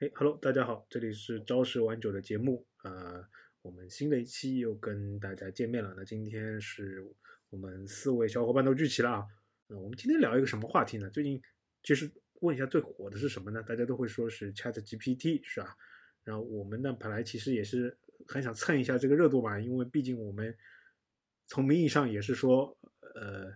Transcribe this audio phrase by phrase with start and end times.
[0.00, 3.28] 哎，Hello，大家好，这里是朝十晚九的节目啊、
[3.62, 5.92] 我们新的一期又跟大家见面了。
[5.96, 7.04] 那今天是
[7.50, 9.26] 我们四位小伙伴都聚齐了啊。
[9.66, 11.10] 那我们今天聊一个什么话题呢？
[11.10, 11.42] 最近
[11.82, 12.08] 其实
[12.42, 13.60] 问一下最火的是什么呢？
[13.60, 15.76] 大家都会说是 Chat GPT 是吧？
[16.22, 20.56] 然后我们呢本来其实也是很想蹭一下这个热度嘛，因为毕竟我们
[21.48, 22.78] 从名义上也是说
[23.16, 23.52] 呃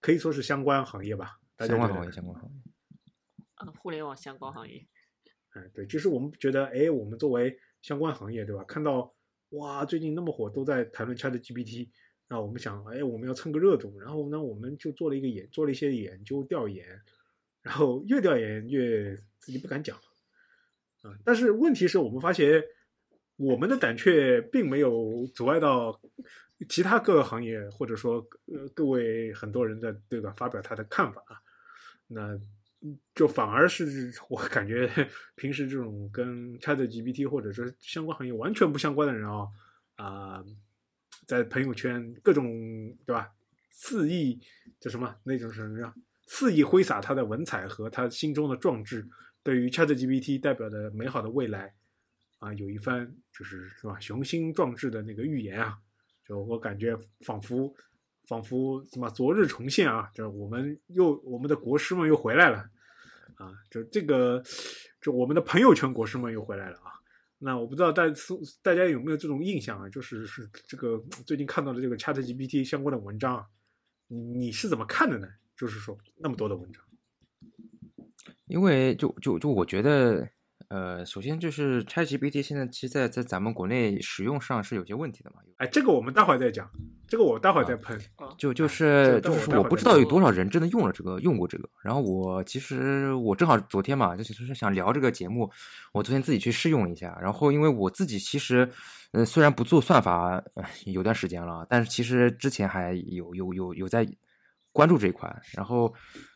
[0.00, 2.56] 可以说是相关行业吧，相关行业，相关行业。
[3.56, 4.86] 呃，互联网相关行业，
[5.54, 8.64] 哎，对，就是我们觉得，哎，我们作为相关行业，对吧？
[8.64, 9.14] 看到
[9.50, 11.88] 哇，最近那么火，都在谈论 Chat GPT，
[12.28, 16.84] 那我们想，哎，我们要蹭个热度，然后呢，我们就做了一个研，做了一些研究调研，
[17.62, 19.96] 然后越调研越自己不敢讲，
[21.02, 22.60] 啊，但是问题是我们发现，
[23.36, 26.00] 我们的胆怯并没有阻碍到
[26.68, 31.38] 其他各个行业，或者说呃各位很多人的对吧，发表他的看法啊，
[32.08, 32.36] 那。
[33.14, 34.90] 就反而是 我感觉
[35.34, 39.48] 平时这种跟 Chat GPT 或者说相关行业完全不相关的人啊
[39.96, 40.44] 啊、
[41.26, 42.44] 在朋友圈各种
[43.06, 43.32] 对吧？
[43.70, 44.40] 肆意
[44.80, 45.16] 叫什么？
[45.22, 45.94] 那种什么，
[46.26, 49.08] 肆意挥洒他的文采和他心中的壮志，
[49.42, 51.74] 对于 Chat GPT 代表的美好的未来
[52.38, 53.98] 啊，有一番就是是吧？
[54.00, 55.78] 雄心壮志的那个预言啊，
[56.26, 57.72] 就我感觉仿佛
[58.26, 62.68] 仿佛什么昨日重现啊，就我们又我们的国师们又回来了。
[63.36, 64.42] 啊，就这个，
[65.00, 66.92] 就我们的朋友圈国师们又回来了啊。
[67.38, 68.04] 那我不知道大
[68.62, 69.88] 大家有没有这种印象啊？
[69.88, 73.46] 就是是这个最近看到的这个 Chat GPT 相关的文章啊，
[74.08, 75.28] 你你是怎么看的呢？
[75.56, 76.82] 就是说那么多的文章，
[78.46, 80.28] 因为就就就我觉得，
[80.68, 85.36] 呃，首先就是 ChatGPT 现在其实在在咱们国内使用上是有些问题的嘛。
[85.58, 86.68] 哎，这个我们待会儿再讲，
[87.06, 87.96] 这个我待会儿再喷。
[88.16, 91.68] 啊就就哎是这就是我不知道有多少人真的用了这个用过这个。
[91.82, 95.50] 然后我其实我正好昨天嘛，就是就是想聊这个节目，
[95.92, 97.16] 我昨天自己去试用了一下。
[97.20, 98.68] 然后因为我自己其实，
[99.12, 104.06] 呃，虽然不做算法，呃有段时间了，但是其实之前还有有有有在
[104.72, 105.92] 关注这一块，然后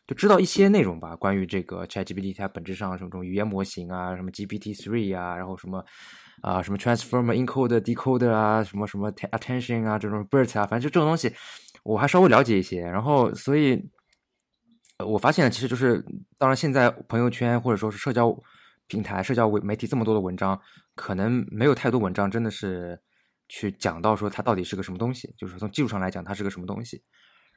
[0.07, 5.83] 就知道一些内容吧，关于这个 ChatGPT 它本质上什么这种语言模型啊，什么 GPT three 啊，然后什么
[6.41, 11.33] 啊什么 Transformer encoder decoder 啊，什么什么 attention 啊，这种 BERT 啊，反正就这种东西，
[11.83, 12.81] 我还稍微了解一些。
[12.81, 13.81] 然后所以，
[15.05, 16.03] 我发现其实就是，
[16.37, 18.35] 当然现在朋友圈或者说是社交
[18.87, 20.59] 平台、社交媒体这么多的文章，
[20.95, 22.99] 可能没有太多文章真的是
[23.47, 27.01] 去讲到说它到底是个什么东西，就是从技术上来讲它是个什么东西。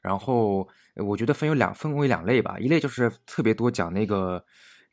[0.02, 4.44] 然后我觉得分有两分为两类吧，一类就是特别多讲那个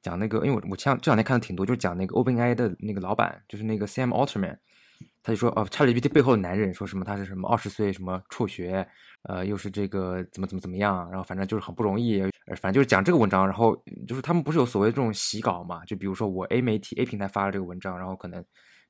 [0.02, 4.58] 讲那个，因为我我前这两天看的挺多，就是讲那个 OpenAI 的那个老板，就是那个 Sam Altman，
[5.24, 8.88] 他就说哦，ChatGPT 背后的男人，说什么他是什么二十岁什么辍学，
[9.24, 13.76] 呃，又是这个怎么怎么怎么样，然后反正就是很不容易，呃反正就是讲这个文章，然后
[14.08, 18.44] 就是他们不是有所谓这种洗稿嘛，就比如说我 A 媒体 A 平台发了这个文章，然后可能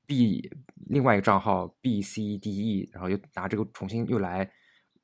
[0.06, 0.48] B
[0.88, 4.50] 另外一个账号 B C D E，然后又拿这个重新又来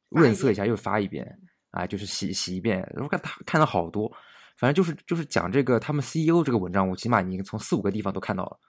[0.09, 1.27] 润色一下，又发一遍，
[1.72, 4.11] 啊，就是洗洗一遍，我看他看了好多，
[4.57, 8.59] 反正就是就是讲这个他们 CEO 这个文章，我起码已经从四五个地方都看到了，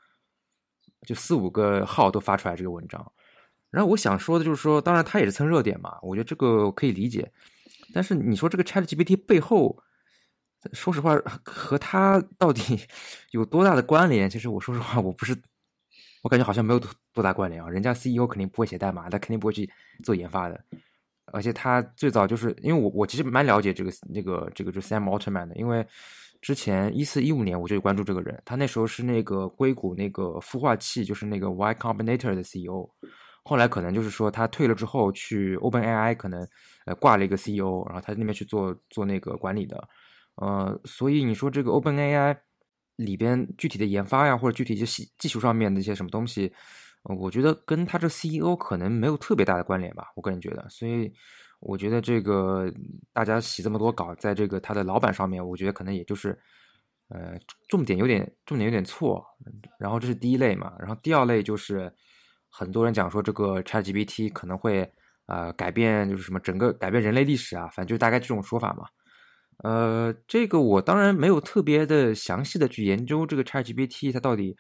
[1.07, 3.13] 就四五个号都发出来这个文章。
[3.71, 7.31] 然后我想说的就是说，当然它也是蹭热点嘛，我觉得这个可以理解。
[7.93, 9.77] 但是你说这个 ChatGPT 背后，
[10.73, 12.81] 说实话和它到底
[13.33, 14.31] 有多大的关联？
[14.31, 15.37] 其实我说实话，我不是，
[16.23, 17.69] 我感觉好像没有多多大关联啊。
[17.69, 19.71] 人家 CEO 肯定不会写代码，他肯定不会去
[20.03, 20.65] 做研发的。
[21.33, 25.87] 而且他最早就是因为我我其实蛮了解这个那个这个就 Sam Altman 的，因为
[26.41, 32.89] 之前一四一五年我就关注这个人，他那时候是那个硅谷那个孵化器就是那个 Y Combinator 的 CEO，
[33.43, 36.47] 后来可能就是说他退了之后去 OpenAI 可能
[36.85, 39.89] 呃挂了一个 CEO，然后他那边去做做那个管理的，
[40.37, 42.37] 呃，所以你说这个 OpenAI
[42.97, 46.53] 里边具体的研发呀，或者具体一些技术上面的一些什么东西，
[47.09, 51.13] 我觉得跟他这 CEO 可能没有特别大的关联吧，我个人觉得，所以
[51.61, 52.69] 我觉得这个
[53.13, 56.37] 大家洗这么多稿，在这个他的老板上面，我觉得可能也就是，
[57.09, 59.25] 呃，重点有点重点有点错，
[59.79, 61.93] 然后这是第一类嘛，然后第二类就是
[62.51, 64.91] 很多人讲说这个 ChatGPT 可能会
[65.27, 68.87] 呃改变就是什么整个改变人类历史啊，反正就大概这种说法嘛。
[69.65, 74.57] 呃，这个我当然没有特别的详细的去研究这个 ChatGPT 它到底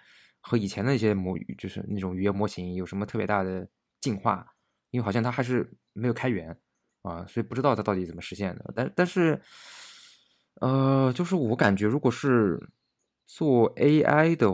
[0.49, 3.69] 和以前的一些模就是那种语言模型有什么特别大的
[4.01, 4.47] 进化，
[4.93, 6.57] 因为好像它还是没有开源
[7.03, 8.73] 啊，所以不知道它到底怎么实现的。
[8.73, 9.43] 但但是，
[10.61, 12.61] 呃，就是我感觉如果是
[13.27, 14.47] 做 AI 的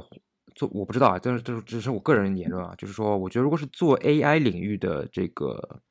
[0.55, 5.83] 做，我不知道啊，这这只是我个人言论啊，就是说，我觉得如果是做 AI 领域的这个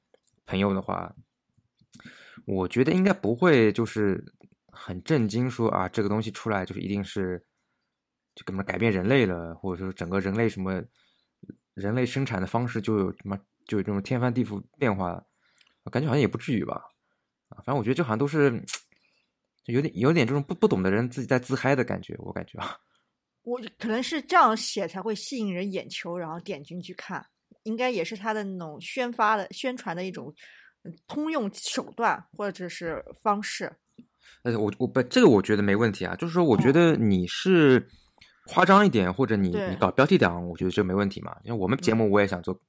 [0.48, 1.16] 朋友的话，
[2.48, 4.26] 我觉得应该不会就是
[4.72, 7.46] 很震惊说啊，这个东西出来就是一定是
[8.42, 10.84] 就根本改变人类了，或者说整个人类什么
[11.76, 15.24] 人类生产的方式就有什么就有这种天翻地覆变化了，
[15.92, 16.82] 感觉好像也不至于吧。
[17.50, 18.52] 啊，反正我觉得这好像都是
[19.64, 22.76] 就有点有点这种不不懂的人自己在自嗨的感觉，我感觉啊。
[23.44, 27.24] 我可能是这样写才会吸引人眼球，然后点进去看，
[27.64, 30.34] 应该也是他的那种宣发的宣传的一种
[30.84, 33.72] 嗯通用手段或者是方式。
[34.44, 37.88] 呃，我我不这个我觉得没问题啊，就是说我觉哦得你是
[38.48, 41.36] 夸张一点，或者你你搞标题党，我觉得这没问题嘛。
[41.44, 42.60] 因为我们节嗯目我也想做，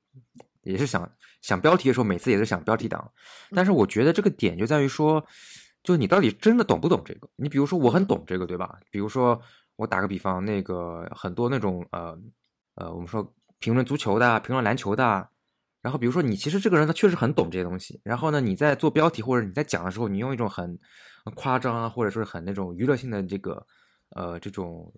[0.62, 1.10] 也是想
[1.40, 3.10] 想标题的时候，每次也是想标题党。
[3.50, 5.24] 但是我觉得这个点就在于说，
[5.82, 7.28] 就你到底真的懂不懂这个？
[7.36, 8.78] 你比如说我很懂这个，对吧？
[8.90, 9.40] 比如说
[9.76, 12.16] 我打个比方，那个很多那种呃
[12.74, 15.28] 呃，我们说评论足球的啊，评论篮球的啊。
[15.80, 20.78] 然后比如说你其实这个人他确实很懂这些东西，然后呢你在做标题或者你在讲的时候，你用一种很
[21.24, 23.66] 很夸张啊，或者说是很那种娱乐性的这个
[24.10, 24.92] 呃这种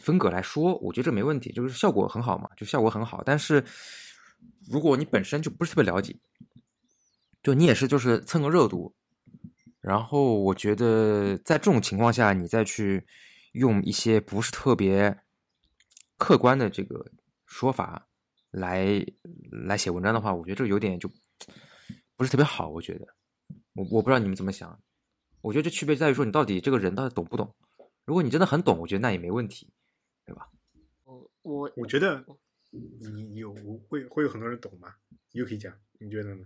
[0.00, 3.22] 风格来说，我觉得这没问题，就是效果很好嘛，就效果很好。
[3.24, 3.64] 但是
[4.70, 6.14] 如果你本身就不是特别了解，
[7.42, 8.94] 就你也是就是蹭个热度，
[9.80, 13.06] 然后我觉得在这种情况下，你再去
[13.52, 15.16] 用一些不是特别
[16.18, 17.10] 客观的这个
[17.46, 18.08] 说法
[18.50, 19.04] 来
[19.50, 21.08] 来写文章的话，我觉得这有点就
[22.16, 22.68] 不是特别好。
[22.68, 23.06] 我觉得，
[23.74, 24.78] 我我不知道你们怎么想。
[25.40, 27.54] 我觉得这区别在于说你到底这个人到底懂不懂。
[28.04, 29.72] 如果你真的很懂，我觉得那也没问题，
[31.46, 32.24] 我我我觉得
[33.14, 33.54] 你有
[33.88, 34.92] 会会有很多人懂吗
[35.32, 36.44] ？Yuki 讲，你觉得呢？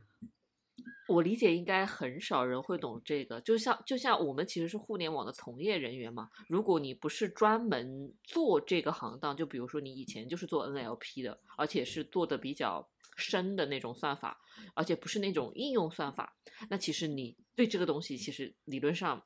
[1.09, 6.29] 我理解应该很少人会懂这个，就像就像我们其实是互联网的从业人员嘛。
[6.49, 12.87] 如果你不是专门做这个行当，就比如说你以前就是做 NLP 的，而且是做的比较
[13.17, 14.39] 深的那种算法，
[14.75, 16.37] 而且不是那种应用算法，
[16.69, 19.23] 那其实你对这个东西其实理论上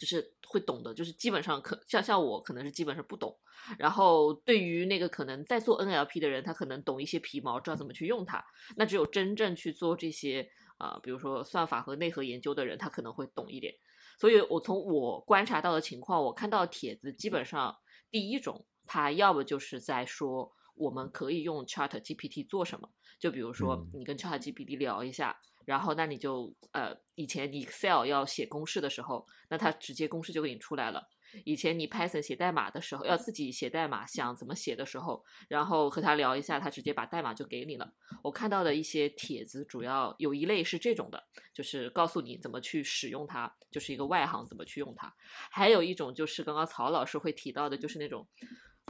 [0.00, 3.38] 就是会懂的，就是基本上可像像我可能是基本上不懂。
[3.78, 8.42] 然后对于那个可能在做 NLP 的人，他可能懂一些皮毛，知道怎么去用它。
[8.76, 10.48] 那只有真正去做这些
[10.78, 13.74] 啊、比如说算法和内核研究的人，他可能会懂一点。
[14.18, 17.76] 所以我从我观察到的情况，我看到帖子基本上
[18.10, 22.88] 第一种，他要么就是在说我们可以用 Chat GPT 做什么，
[23.18, 25.36] 就比如说嗯你跟 Chat GPT 聊一下。
[25.66, 31.06] 然后，那你就呃，以前你 Excel 要写公式的时候，那它直接公式就给你出来了。
[31.44, 37.92] 以前你 Python 写代码的时候，要自己写代码，想怎么写的时候，然后和他聊一下，他直接把代码就给你了。
[38.22, 41.22] 我看到的一些帖子，主要有一类是这种的，
[41.54, 45.14] 就是告诉你怎么去使用它，就是一个外行怎么去用它。
[45.50, 48.26] 还有一种就是刚刚曹老师会提到的，就是那种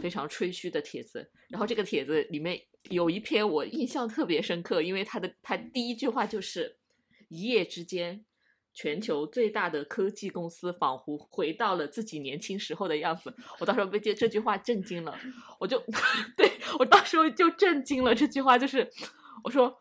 [0.00, 1.30] 非常吹嘘的帖子。
[1.48, 6.78] 然后这个帖子里面有一篇我印象特别深刻，因为他的他第一句话就是
[7.28, 8.24] 一夜之间。
[8.72, 15.18] 全球最大的科技公司仿佛回到了自己年轻时候的样子，我当时被这这句话震惊了，
[15.58, 15.76] 我就
[16.38, 16.48] 对
[16.78, 18.14] 我当时就震惊了。
[18.14, 18.88] 这句话就是
[19.42, 19.76] 我说，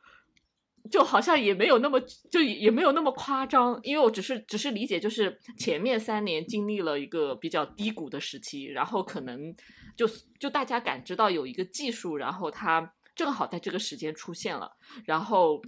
[0.91, 2.00] 就好像也没有那么
[2.31, 9.56] 就也没有那么夸张，因为我只是只是理解，就是前面三年经历了一个比较低谷的时期，然后可能
[9.95, 10.07] 就
[10.39, 14.71] 就大家感知到有一个技术，然后它正好在这个时间出现了，
[15.06, 15.62] 然后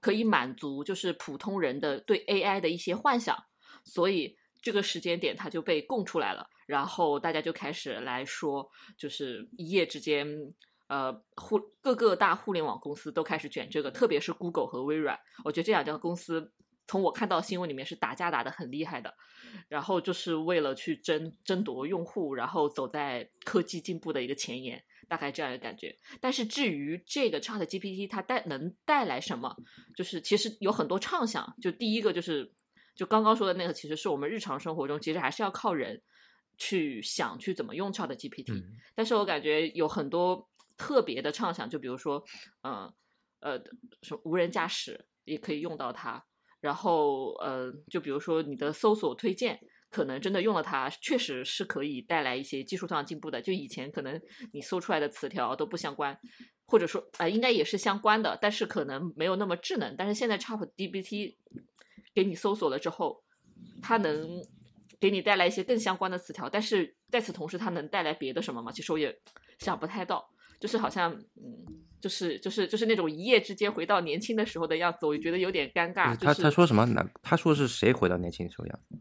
[0.00, 3.36] 可以满足就是普通人的对 AI 的一些幻想，
[3.84, 10.28] 所以这个时间点它就被供出来了，然后大家就开始来说，就是一夜之间。
[10.92, 16.52] 呃，互各个大互联网公司都开始卷这个，特别是 Google 和微软，我觉得这两家公司
[16.86, 19.14] 从我看到新闻里面是打架打得很厉害的，
[19.68, 25.96] 然后就是为了去争争夺用户，然后走在科技进步的一个前沿，大概这样的感觉。
[26.20, 29.56] 但是至于这个 Chat GPT 它带能带来什么，
[29.96, 31.56] 就是其实有很多畅想。
[31.62, 32.52] 就第一个就是
[32.94, 36.02] 就刚刚说的那个，其实是我们日常生活中其实还是要靠人
[36.58, 38.62] 去想去怎么用 Chat GPT，、嗯
[38.94, 40.46] 但是我感觉有很多
[40.82, 42.24] 特别的畅想，就比如说，
[42.62, 42.92] 嗯
[43.40, 43.58] 呃
[44.02, 46.24] 什么无人驾驶也可以用到它，
[46.60, 49.58] 然后呃，就比如说你的搜索推荐。
[49.92, 53.42] 可能真的用了它，确实是可以带来一些技术上进步的。
[53.42, 54.18] 就以前可能
[54.54, 56.18] 你搜出来的词条都不相关，
[56.64, 59.94] 或者说呃应该也是相关的，但是可能没有那么智能。
[59.94, 61.36] 但是现在 ChatGPT
[62.14, 63.22] 给你搜索了之后，
[63.82, 64.40] 它能
[64.98, 68.72] 给你带来一些更相关的词条，但是在此同时，它能带来别的什么吗？
[68.72, 69.14] 其实我也
[69.58, 70.26] 想不太到，
[70.62, 71.66] 就是好像嗯，
[72.00, 76.16] 就是就是就是那种一夜之间回到年轻的时候的样子，我就觉得有点尴尬。
[76.16, 76.86] 他就是他说什么？
[76.86, 78.96] 哪他说是谁回到年轻的时候样子？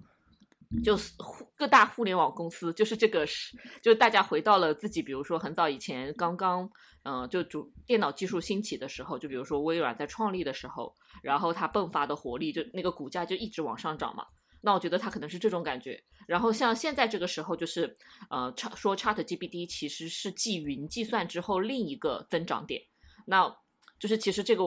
[0.83, 6.67] 就是互各大互联网公司，就是这个是，就是大家回到了自己，比如说很早以前刚刚，
[7.03, 14.25] 嗯、就主电脑技术兴起的时候，就比如说微软在创立的时候，然后它迸发的活力，就那个股价就一直往上涨嘛。
[14.61, 16.03] 那我觉得它可能是这种感觉。
[16.27, 17.97] 然后像现在这个时候，就是
[18.29, 22.81] 呃，说 Chat GPT 其实是继云计算之后另一个增长点。
[23.25, 23.53] 那
[23.99, 24.63] 就是其实这个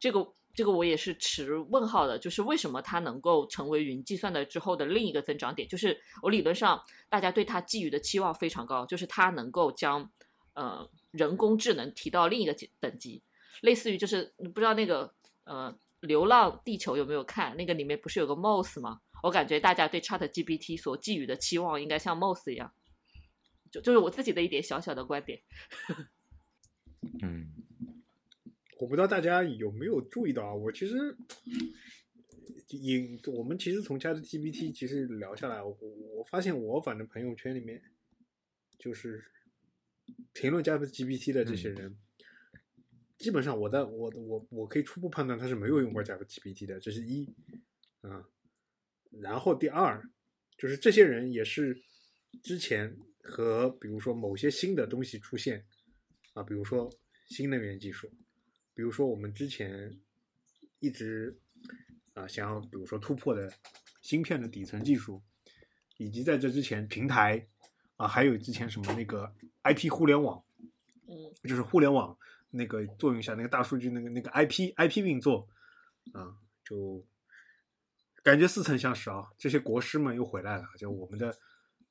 [0.00, 5.68] 这个这个我也是持问号的，就是为什么它能够成为云计算的之后的另一个增长点？
[5.68, 10.10] 就是我理论上大家对它寄予的期望非常高，就是它能够将
[10.54, 13.22] 呃人工智能提到另一个级等级，
[13.60, 15.78] 类似于就是你不知道那个呃。
[16.02, 17.56] 流浪地球有没有看？
[17.56, 19.00] 那个里面不是有个 Moss 吗？
[19.22, 22.72] 我感觉大家对 Chat GPT 所寄予的期望应该像 Moss 一样，
[23.70, 25.40] 就就是我自己的一点小小的观点。
[27.22, 27.52] 嗯，
[28.80, 30.54] 我不知道大家有没有注意到啊？
[30.54, 31.16] 我其实
[32.68, 35.76] 也，我们其实从 Chat GPT 其实聊下来，我
[36.16, 37.82] 我发现我反正朋友圈里面
[38.78, 39.24] 就是
[40.32, 41.96] 评论 Chat GPT 的这些人。
[43.18, 47.28] 基本上，我的我我我可以初步判断他是没有用过 ChatGPT 的，这是一
[48.02, 48.24] 啊。
[49.10, 50.02] 然后第二，
[50.56, 51.76] 就是这些人也是
[52.42, 55.64] 之前和比如说某些新的东西出现
[56.34, 56.90] 啊，比如说
[57.28, 58.08] 新能源技术，
[58.74, 59.98] 比如说我们之前
[60.80, 61.38] 一直
[62.14, 63.52] 啊想要比如说突破的
[64.02, 65.22] 芯片的底层技术，
[65.96, 67.46] 以及在这之前平台
[67.96, 69.32] 啊，还有之前什么那个
[69.64, 70.44] IP 互联网，
[71.06, 72.16] 嗯，就是互联网。
[72.50, 75.46] 那个作用下，那个大数据，那个那个 IP IP 运作，
[76.14, 76.34] 啊，
[76.64, 77.06] 就
[78.22, 79.24] 感觉似曾相识啊。
[79.38, 81.28] 这些国师们又回来了，就我们的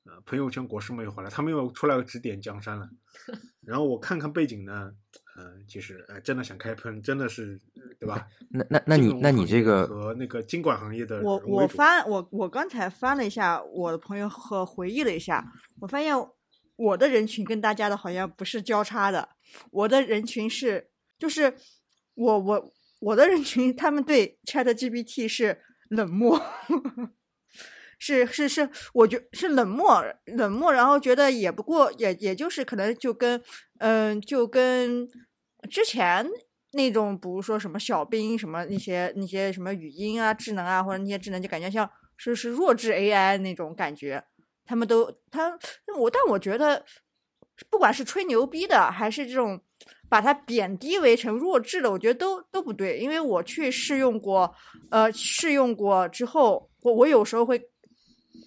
[0.04, 2.88] 呃朋友圈国师们又回来，他们又出来指点江山了。
[3.66, 4.92] 然后我看看背景呢，
[5.36, 7.60] 呃，其实呃真的想开喷，真的是
[7.98, 8.26] 对吧？
[8.50, 15.44] 那那那你那你这个和那个经管行业的，我我翻我我刚才翻了一下我的朋友和回忆了一下，
[15.80, 16.14] 我发现。
[16.80, 19.30] 我的人群跟大家的好像不是交叉的，
[19.72, 21.52] 我的人群是，就是
[22.14, 26.40] 我我我的人群，他们对 Chat GPT 是冷漠，
[27.98, 33.42] 是是是，我觉是冷漠冷漠，然后觉得也不过也也就是可能就跟
[33.78, 35.08] 嗯就跟
[35.70, 36.26] 之前
[36.72, 44.24] 那种，比如说什么小兵什么那些那些什么语音啊智能啊或者那些智能，就感觉像是是弱智 AI 那种感觉。
[44.64, 45.58] 他们都他
[45.96, 46.84] 我，但我觉得，
[47.70, 49.58] 不管是吹牛逼的，还是这种
[50.08, 52.98] 把它贬低为成弱智的，我觉得都都不对。
[52.98, 54.52] 因为我去试用过，
[54.90, 57.60] 呃，试用过之后，我我有时候会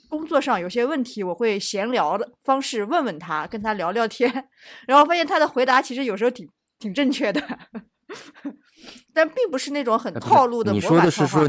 [0.10, 4.50] 工作上有些问题，我会闲聊的方式问问他，跟他聊聊天，
[4.88, 6.48] 然后发现他的回答其实有时候挺
[6.80, 7.42] 挺正确的，
[9.14, 10.72] 但并不是那种很套路的。
[10.72, 11.48] 你说的是说，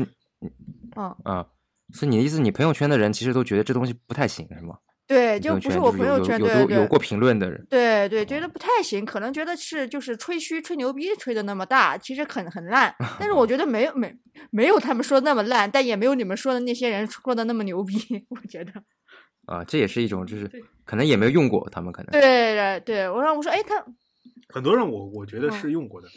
[0.97, 1.47] 嗯啊。
[1.95, 2.41] 是你的意思？
[2.41, 4.79] 你朋友圈的人其实都觉得这东西不太行，是吗？
[5.07, 7.67] 对，就不是我朋友圈有有有过评论的人。
[7.69, 12.95] 对对，觉得不太行，可能觉得是就是吹嘘、吹牛逼吹的那么大，其实很很烂。
[13.19, 14.17] 但是我觉得没有没
[14.51, 17.95] 没有他们说的那么烂，但也没有你们说的那些人说的那么牛逼。
[18.31, 18.73] 我觉得
[19.47, 20.51] 啊，这也是一种，就是
[20.85, 22.13] 可能也没有用过，他们可能。
[22.13, 22.21] 对
[22.55, 23.85] 对对，我让我说，哎，他
[24.49, 26.09] 很多人，我我觉得是用过的。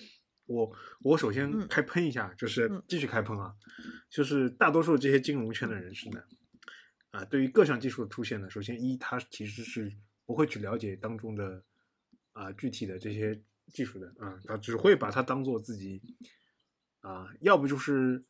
[0.46, 3.52] 我我首先开喷一下，就是继续开喷啊，
[4.12, 6.20] 就是大多数这些金融圈的人士呢，
[7.16, 9.90] 啊，对于各项技术的出现呢，首先一他其实是
[10.26, 11.64] 不会去了解当中的
[12.34, 13.42] 啊具体的这些
[13.72, 16.02] 技术的啊，他只会把它当做自己
[17.00, 18.22] 啊，要不就是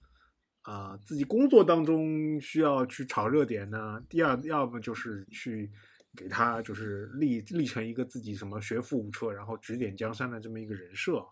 [0.61, 5.71] 啊自己工作当中需要去炒热点呢，第二要么就是去
[6.15, 11.25] 给他就是立立成一个自己什么学富五车，然后指点江山的这么一个人设。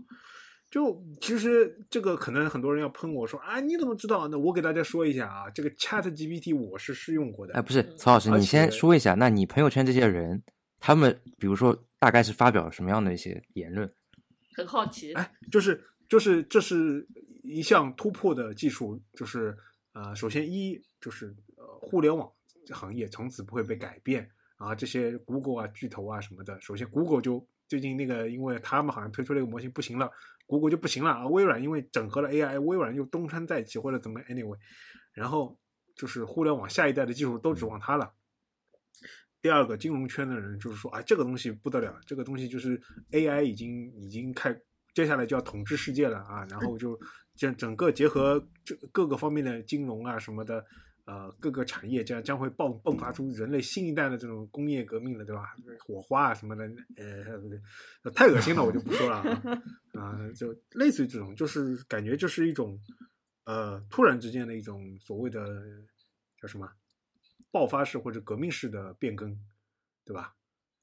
[0.74, 4.28] 就其实这个可能很多人要喷我说啊，你怎么知道？
[4.30, 7.54] 那我给大家说一下啊，这个 Chat GPT 我是试用过的。
[7.54, 10.42] 哎，不是曹老师，你先说一下，那你朋友圈这些人，
[10.80, 13.88] 他们比如说大概是发表了什么样的一些言论？
[14.56, 15.14] 很好奇。
[15.14, 17.08] 哎，就是就是这是
[17.44, 19.56] 一项突破的技术，就是
[19.94, 22.28] 呃，首先一就是呃，互联网
[22.72, 24.28] 行业从此不会被改变
[24.58, 30.10] 啊，这些 Google 啊巨头啊什么的，首先 Google 就最近那个，因为他们好像推出了一个模型不行了。
[30.60, 31.28] 谷歌就不行了啊！
[31.28, 34.58] 微软因为整合了 AI，微软又东山再起或者怎么 anyway，
[35.14, 35.60] 然后
[35.96, 38.14] 就是互联网下一代的技术都指望它了。
[39.42, 42.82] 第二个金融圈的人就是说啊，这个东西不得了，这个东西就是
[43.12, 44.58] AI 已经已经开，
[44.94, 46.46] 接下来就要统治世界了啊！
[46.50, 47.00] 然后就
[47.36, 50.66] 整整个结合这各个方面的金融啊什么的。
[51.06, 55.54] 呃，各个产业将将会爆迸发出人类新一代的这种工业革命的，对吧？
[55.86, 56.64] 火花啊什么的，
[56.96, 59.18] 呃，太恶心了，我就不说了
[59.94, 60.18] 啊。
[60.34, 62.80] 就类似于这种，就是感觉就是一种
[63.44, 65.46] 呃，突然之间的一种所谓的
[66.42, 66.72] 叫什么
[67.52, 69.38] 爆发式或者革命式的变更，
[70.06, 70.36] 对吧？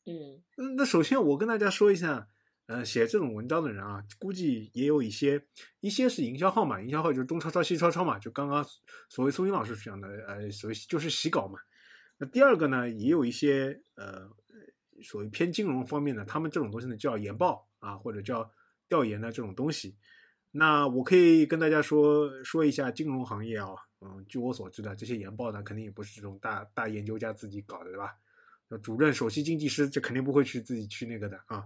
[0.05, 0.43] 嗯，
[0.77, 2.29] 那首先我跟大家说一下，
[2.71, 5.45] 呃，写这种文章的人啊，估计也有一些，
[5.81, 8.65] 一些是营销号嘛，营销号就是东抄抄西抄抄嘛，就刚刚
[9.09, 11.59] 所谓苏欣老师讲的，呃，所谓就是洗稿嘛。
[12.17, 14.31] 那第二个呢，也有一些呃，
[15.03, 18.49] 所谓偏金融方面的，他们这种东西呢叫研报啊，或者叫
[18.89, 19.97] 调研的这种东西。
[20.53, 28.13] 那我可以跟大家说说一下金融行业啊，嗯，据我所知的这些研报呢，肯定也不是这种大大研究家自己搞的，对吧？
[28.81, 31.65] 主任、首席经济师，这肯定不会去自己去那个的啊。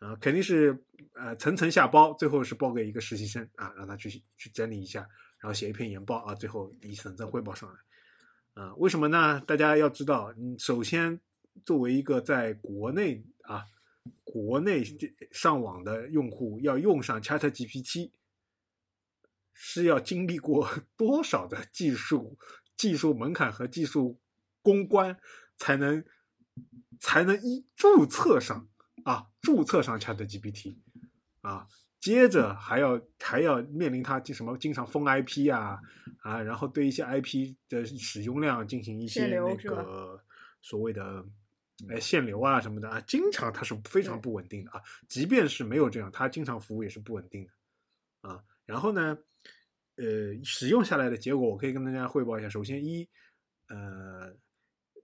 [0.00, 0.76] 啊，肯定是
[1.14, 5.00] 呃层层下包，最后是包给一个实习生啊，让他去去整理一下，
[5.38, 7.78] 然后写一篇研报啊，最后以省政汇报上来。
[8.54, 9.40] 啊，为什么呢？
[9.46, 11.20] 大家要知道，嗯，首先
[11.64, 13.62] 作为一个在国内啊，
[14.24, 14.82] 国内
[15.30, 18.10] 上网的用户，要用上 Chat GPT，
[19.52, 22.38] 是要经历过 多少的技术
[22.76, 24.18] 技术门槛和技术
[24.62, 25.18] 公关，
[25.58, 26.02] 才能
[26.98, 28.66] 才能一注册上。
[29.10, 30.76] 啊，注册上 Chat GPT，
[31.40, 31.66] 啊，
[31.98, 35.80] 接着还要还要面临它什么经常封 IP 啊
[36.20, 40.22] 啊，然后对一些 IP 的使用量进行一些那个
[40.62, 41.24] 所谓的
[41.88, 44.80] 哎限流啊什么的啊，经常它是非常不稳定的啊。
[45.08, 48.44] 即便是没有这样，它经常服务也是不稳定的啊。
[48.64, 49.18] 然后呢，
[49.96, 50.04] 呃，
[50.44, 52.48] 使用下来的结果，我可以跟大家汇报一下。
[52.48, 53.08] 首先一，
[53.66, 54.36] 呃。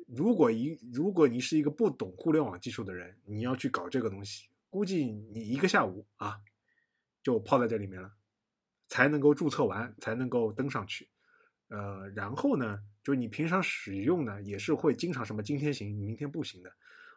[0.06, 6.36] 如果一如果你是一个不懂互联网技术的人，你要去搞这个东西，估计你一个下午啊，
[7.24, 8.12] 就泡在这里面了，
[8.88, 11.08] 才能够注册完，才能够登上去。
[11.68, 16.70] 呃，然后呢，就是你平常使用呢，也是会经常什么今天行，明天不行的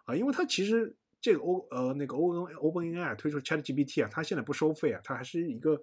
[0.06, 5.80] 啊，因为它其实这个 O 呃那个 O N Open AI 推出 Chat GPT 啊，它现在不收费啊，它还是一个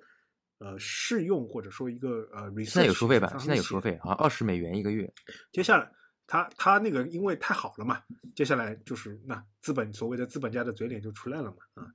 [0.58, 2.72] 呃试用或者说一个呃 research。
[2.72, 3.28] 现在有收费吧？
[3.38, 5.08] 现在有收费啊，二十美元一个月。
[5.52, 5.92] 接下来。
[6.26, 8.02] 他他那个因为太好了嘛，
[8.34, 11.86] 接下来就是那资本所谓的资本家的嘴脸就出来了嘛啊，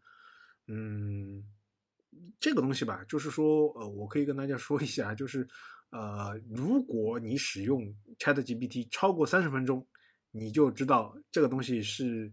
[0.67, 1.43] 嗯，
[2.39, 5.47] 这个东西吧，就是说呃，我可以跟大家说一下，就是
[5.89, 7.83] 呃，如果你使用
[8.17, 9.85] Chat GPT 超过三十分钟，
[10.31, 12.31] 你就知道这个东西是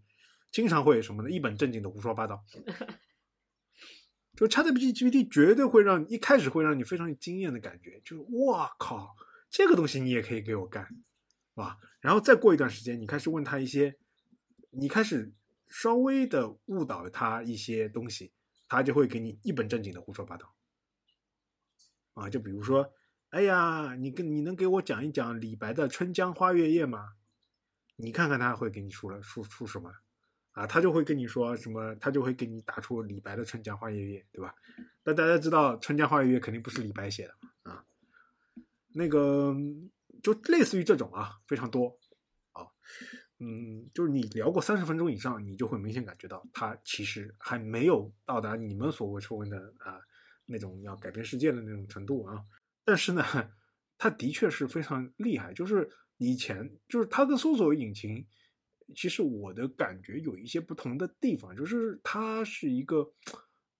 [0.52, 2.44] 经常会什么的，一本正经的胡说八道。
[4.36, 9.16] 就 Chat GPT 绝对会让一开始会让你非常有惊艳的感觉，就是哇靠，
[9.50, 10.86] 这个东西你也可以给我干。
[11.62, 13.98] 啊，然后再过一段时间，你开始问他一些，
[14.70, 15.32] 你开始
[15.66, 18.32] 稍微的误导他一些东西，
[18.68, 20.54] 他就会给你一本正经的胡说八道。
[22.14, 22.92] 啊，就比如说，
[23.30, 27.14] 哎呀，你跟你能给我讲一讲李白的《春江花月夜》吗？
[27.96, 29.92] 你看看他会给你说了说出什么？
[30.52, 31.94] 啊，他就会跟你说什么？
[31.96, 34.54] 他就会给你打出李白的《春江花月夜》，对吧？
[35.02, 37.84] 但大家知道《春江花月夜》肯定不是李白写的啊，
[38.92, 39.56] 那个。
[40.22, 41.98] 就类似于这种啊，非常多，
[42.52, 42.66] 啊，
[43.38, 50.00] 嗯，就是你聊过三十分钟以上，你就会明显感觉到他其实还没有到达你们所谓说的啊
[50.44, 52.42] 那种要改变世界的那种程度啊。
[52.84, 53.22] 但是呢，
[53.96, 55.52] 他的确是非常厉害。
[55.54, 58.26] 就是以前就是他跟搜索引擎，
[58.96, 63.12] 其实我的感觉有一些不同的地方，就是它是一个，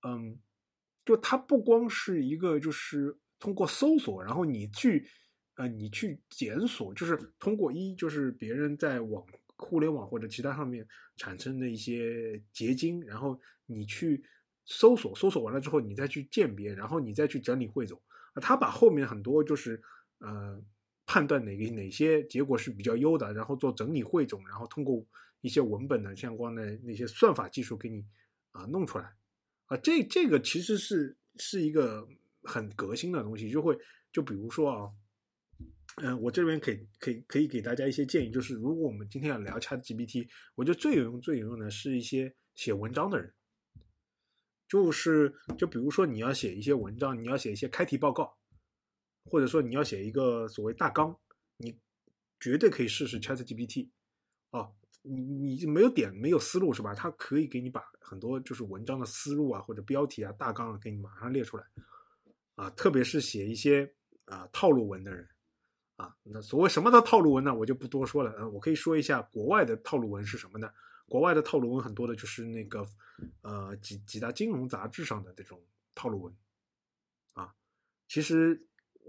[0.07, 0.39] 嗯，
[1.05, 5.09] 就它不光是一个就是通过搜索，然后你去。
[5.59, 14.23] 呃，你去检索，就是通过一，就是别人在网互联网或者其他上面产生的一些结晶，然后你去
[14.65, 18.01] 搜索，搜索完了之后，你再去鉴别，然后你再去整理汇总。
[18.35, 19.83] 啊，他把后面很多就是
[20.21, 20.63] 呃
[21.07, 25.05] 判断哪个哪些结果是比较优的，然后做整理汇总，然后通过
[25.41, 28.07] 一些文本的相关的那些算法技术给你
[28.53, 29.13] 啊弄出来。
[29.67, 32.07] 啊，这这个其实是是一个
[32.45, 33.77] 很革新的东西，就会
[34.13, 34.89] 就比如说啊。
[36.01, 43.35] 嗯，我这边可以可以可以给大家一些建议，就是如果我们今天要聊 Chat GPT，我觉得最有用最有用的是一些写文章的人，
[44.69, 48.37] 就是就比如说你要写一些文章，你要写一些开题报告，
[49.25, 51.19] 或者说你要写一个所谓大纲，
[51.57, 51.79] 你
[52.39, 53.91] 绝对可以试试 Chat GPT。
[54.51, 56.95] 哦，你你没有点没有思路是吧？
[56.95, 61.65] 它可以给你把很多就是文章的思路啊或者标题啊大纲啊给你马上列出来，
[62.55, 63.93] 啊，特别是写一些
[64.27, 65.29] 啊套路文的人。
[65.99, 67.53] 啊，那所谓什么的套路文呢？
[67.53, 68.33] 我就不多说了。
[68.39, 70.71] 嗯，我可以说一下国外的套路文是什么呢？
[71.09, 72.87] 国外的套路文很多的就是那个，
[73.43, 75.61] 呃，几几大金融杂志上的这种
[75.97, 76.33] 套路文。
[77.33, 77.53] 啊，
[78.07, 78.65] 其实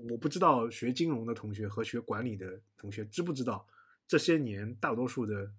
[0.09, 3.67] 我不知道学金融的同学和学管理的同学知不知道，
[4.07, 5.51] 这些年大多数的，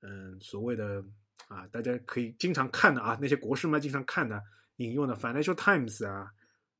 [0.00, 1.04] 嗯，所谓的
[1.48, 4.42] 啊，大家可以经常看的啊，那些国师们经常看的
[4.76, 6.32] 引用的《Financial Times》啊，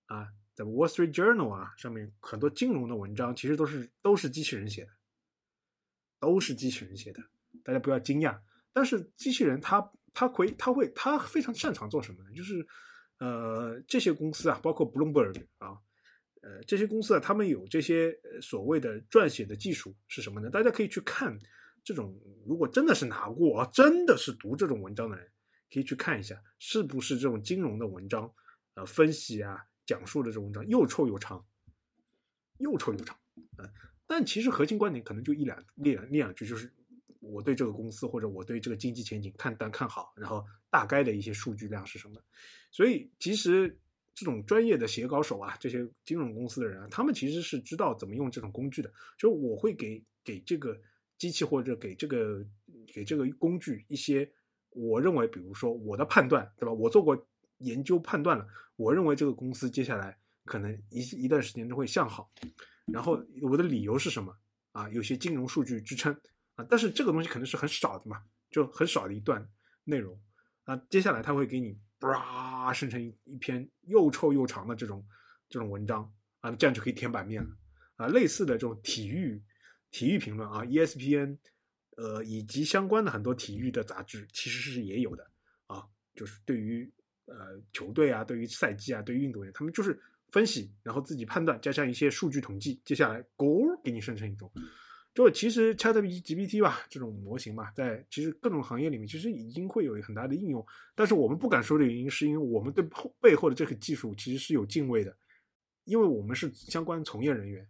[0.06, 0.28] 啊。
[0.54, 4.90] 在 Wall Street Journal 啊，上面很多金融的文章其实都是都是机器人写的，
[6.20, 7.22] 都是机器人写的，
[7.64, 8.38] 大家不要惊讶。
[8.72, 12.30] 但是机器人它他会他会他非常擅长做什么呢？
[12.34, 12.66] 就是
[13.18, 15.78] 呃这些公司啊，包括 Bloomberg 啊，
[16.42, 20.50] 呃这些公司啊，他们有这些所谓的撰写的技术是什么呢？
[20.50, 21.36] 大家可以去看
[21.82, 25.28] 这种，如果真的是拿过啊，真的是读这种文章的人，
[25.72, 28.32] 可以去看一下是不是这种金融的文章，
[28.74, 31.44] 呃分析啊讲述的这种文章又臭又长，
[32.58, 33.18] 又臭又长，
[33.58, 33.68] 嗯、
[34.06, 36.72] 但其实核心观点可能就一两一两一两句，就是
[37.20, 42.20] 我对这个公司或者我对这个经济前景看淡看好，然后大概的一些数据量是什么。
[42.70, 43.78] 所以其实
[44.14, 48.92] 这种专业的写稿手啊，这些金融公司的人啊，他们其实是知道怎么用这种工具的。
[49.18, 50.80] 就我会给给这个
[51.18, 52.44] 机器或者给这个
[52.92, 54.30] 给这个工具一些
[54.70, 56.72] 我认为，比如说我的判断，对吧？
[56.72, 57.26] 我做过
[57.58, 62.30] 研究判断了，我认为这个公司接下来可能一一段时间都会向好。
[62.86, 64.36] 然后我的理由是什么
[64.72, 64.88] 啊？
[64.90, 66.12] 有些金融数据支撑
[66.56, 69.48] 啊，但是这个东西可能是很少的嘛，就很少的一段
[69.84, 70.20] 内容
[70.64, 70.76] 啊。
[70.90, 75.06] 接下来他会给你叭生成一一篇又臭又长的这种
[75.48, 77.56] 这种文章啊，这样就可以填版面了
[77.96, 78.06] 啊。
[78.08, 79.42] 类似的这种体育
[79.90, 81.38] 体育评论啊，ESPN
[81.96, 85.30] 呃以及相关的很多体育的杂志其实是也有的
[85.68, 86.92] 啊，就是对于
[87.26, 94.50] 呃球队啊，对于赛季啊，对于运动员，他们就是分析，然后自己判断，加上一些数据统计，接下来咕给你生成一种。
[95.14, 100.66] 就其实 ChatGPT 吧，这种模型嘛，在其实各种行业里面，其实已经会有很大的应用。
[100.96, 105.16] 但是我们不敢说的原因，是因为我们对后背后的这个技术其实是有敬畏的，
[105.84, 107.64] 因为我们是相关从业人员，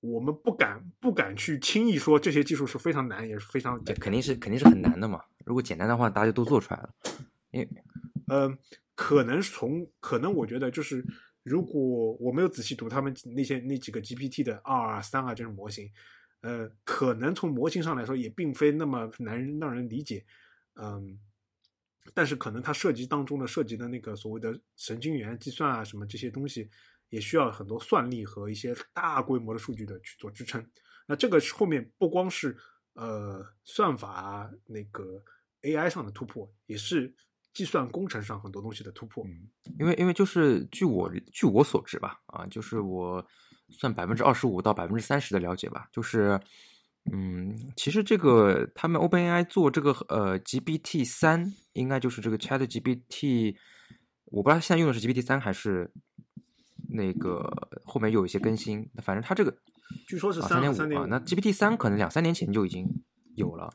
[0.00, 4.02] 我们不敢不敢去轻易说这些技术是非常难，也是非常简单。
[4.02, 5.22] 肯定是肯定是很难的嘛。
[5.44, 6.92] 如果简单的话，大家都做出来了。
[7.52, 7.68] 因为
[8.26, 8.52] 呃，
[8.98, 11.06] 可能从可能我觉得就是，
[11.44, 15.88] 如果我没有仔细读他们那些那几个 GPT 的二啊、三啊这种模型，
[16.40, 20.26] 呃，可能从模型上来说也并非那么难让人理解，
[20.74, 21.16] 嗯，
[22.12, 26.68] 但是可能它涉及当中的涉及的那个所谓的神经元计算啊什么这些东西，
[27.08, 30.68] 也需要很多算力和一些大规模的数据的去做支撑。
[31.06, 32.56] 那这个后面不光是
[32.94, 35.22] 呃算法啊那个
[35.62, 37.14] AI 上的突破，也是
[37.58, 39.24] 计算工程上很多东西的突破。
[39.26, 39.48] 嗯
[39.80, 43.26] 因为因为就是据我据我所知吧，啊，就是我
[43.68, 46.40] 算百分之二十五到百分之三十的了解吧，就是
[47.12, 53.56] 嗯，其实这个他们 OpenAI 做这个呃 GPT 三，应该就是这个 Chat GPT，
[54.26, 55.90] 我不知道现在用的是 GPT 三还是
[56.90, 57.42] 那个
[57.84, 59.52] 后面有一些更新，反正它这个
[60.06, 62.86] 据说是三点五啊，那 GPT 三可能两三年前就已经
[63.34, 63.68] 有了。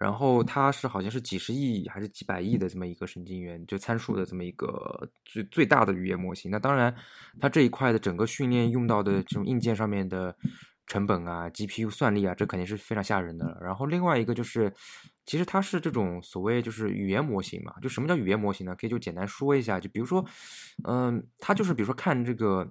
[0.00, 6.50] 然后它是好像是几十亿还是几百亿的这么一个神经元，就参数的这么一个最最大的语言模型。
[6.50, 6.94] 那当然，
[7.38, 10.34] 它这一块的整个训练用到的这种硬件上面的
[10.86, 13.58] 成本啊、GPU 算力啊，这肯定是非常吓人的了。
[13.60, 14.72] 然后另外一个就是，
[15.26, 18.74] 其实它是这种所谓就是语言模型嘛，就什么叫语言模型呢？
[18.74, 20.24] 可以就简单说一下，就比如说，
[20.88, 22.66] 嗯，它就是比如说看这个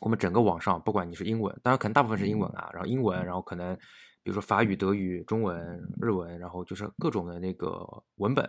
[0.00, 3.78] 我们整个网上，不管你是英文，当然可能大部分是英文啊，然后英文，然后可能
[4.22, 8.44] 比如说法语、德语、中文、日文，然后就是各种的那个文本，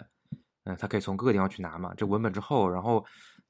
[0.65, 1.93] 嗯，它可以从各个地方去拿嘛。
[1.95, 3.05] 这文本之后，然后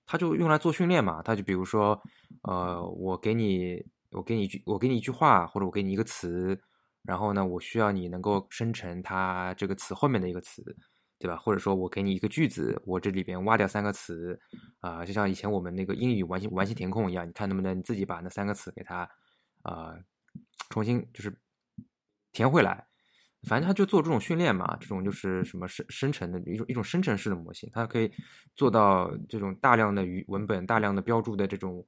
[0.06, 1.22] 它就用来做训练嘛。
[1.22, 2.02] 它就比如说，
[2.44, 6.60] 呃，我给你，我给你一句，我给你一句话，或者我给你一个词，
[7.04, 10.64] 然后呢，我需要你能够生成它这个词后面的一个词。
[11.22, 11.38] 对吧？
[11.38, 14.40] 或者说我给你一个句子，我这里边挖掉三个词，
[14.80, 19.08] 啊、就像以前我们那个英语完形完形填空一样，你看能不能自己把那三个词给它，
[19.62, 19.94] 啊、
[20.72, 21.30] 重新就是
[22.32, 22.86] 填回来。
[23.48, 28.12] 反正他就做这种训练嘛，这种就是什么生生成的一种一种生成式的模型，它可以
[28.56, 31.84] 做到这种大量的语文本、大量的标注的这种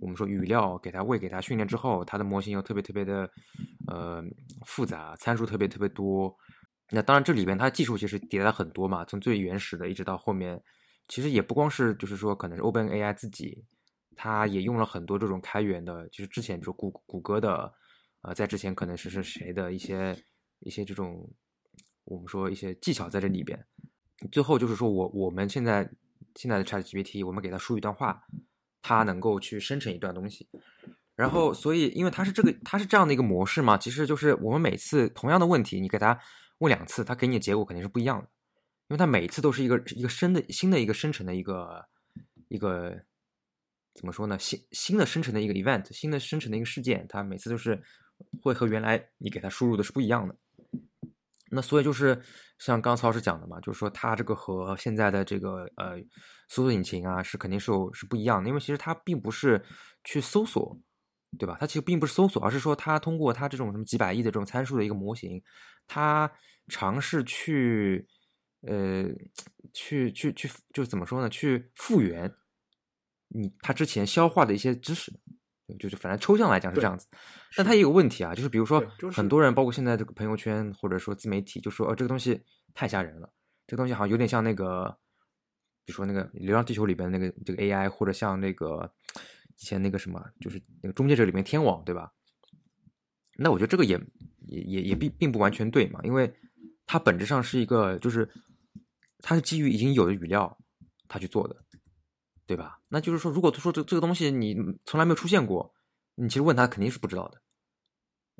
[0.00, 3.30] 我们说语料，给它喂给它训练之后，它的模型又特别特别的
[3.86, 4.24] 呃
[4.64, 6.34] 复杂，参数特别特别多。
[6.90, 10.58] 那当然，这里边它技术其实迭代很多嘛，从最原始的一直到后面，
[11.08, 13.62] 其实也不光是就是说可能是 OpenAI 自己，
[14.16, 17.70] 它也用了很多这种开源的，就是之前就是谷谷歌的，
[18.24, 20.16] 呃，在之前可能是是谁的一些
[20.60, 21.30] 一些这种
[22.04, 23.64] 我们说一些技巧在这里边。
[24.32, 25.90] 最后就是说我我们现在
[26.34, 28.24] 现在的 ChatGPT，我们给它输一段话，
[28.80, 30.48] 它能够去生成一段东西。
[31.14, 36.18] 然后，所以因为它是这个，它是这样的一个模式嘛，其实就是我们每次同样的问题，你给它
[36.58, 38.28] 问两次，它给你的结果肯定是不一样的，
[38.88, 41.84] 因为它每一次都是一个一个新的新的一个生成的一个
[42.48, 43.04] 一个
[43.94, 44.36] 怎么说呢？
[44.38, 47.80] 新新的生成的一个 event，新的生成的一个事件，它每次都是
[48.42, 50.36] 会和原来你给它输入的是不一样的。
[51.50, 52.20] 那所以就是
[52.58, 55.96] 像刚曹老师讲的嘛，就是说它这个和现在的这个呃
[56.48, 59.64] 搜索引擎啊是肯定是有是不一样的，因为其实它并不是
[60.02, 60.76] 去搜索，
[61.38, 61.56] 对吧？
[61.60, 65.40] 它其实并不是搜索，而是说它通过它这种什么几百亿的这种参数的一个模型，
[65.86, 66.30] 它
[66.68, 68.04] 尝试去
[68.66, 69.04] 呃，
[69.72, 71.28] 去去去，就是怎么说呢？
[71.28, 72.32] 去复原
[73.28, 75.12] 你他之前消化的一些知识，
[75.78, 77.06] 就是反正抽象来讲是这样子。
[77.56, 82.40] 但它也有问题啊，就是比如说很多人，包括现在这个朋友圈或者说自媒体，就说哦这个东西
[82.74, 83.30] 太吓人了，
[83.66, 84.96] 这个东西好像有点像那个，
[85.84, 88.92] 比如说那个《流浪地球》里边那个这个 AI，或者像那个
[89.56, 92.12] 以前那个什么，就是那个《终结者》里面天网，对吧？
[93.36, 94.00] 那我觉得这个也
[94.46, 96.32] 也也也并并不完全对嘛，因为
[96.86, 98.28] 它本质上是一个就是
[99.18, 100.56] 它是基于已经有的语料
[101.08, 101.63] 它去做的，
[102.46, 102.78] 对吧？
[102.88, 104.54] 那就是说，如果说这这个东西你
[104.84, 105.72] 从来没有出现过，
[106.14, 107.40] 你其实问他肯定是不知道的，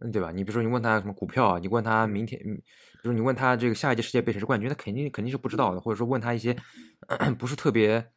[0.02, 0.30] 嗯，对吧？
[0.30, 2.54] 你比如说你问他什么股票啊，你问他明天，嗯
[3.02, 6.56] 比如你问他这个下一届世界杯谁是冠军，他肯定肯定是不知道的，或者说问他一些
[7.38, 8.10] 不是特别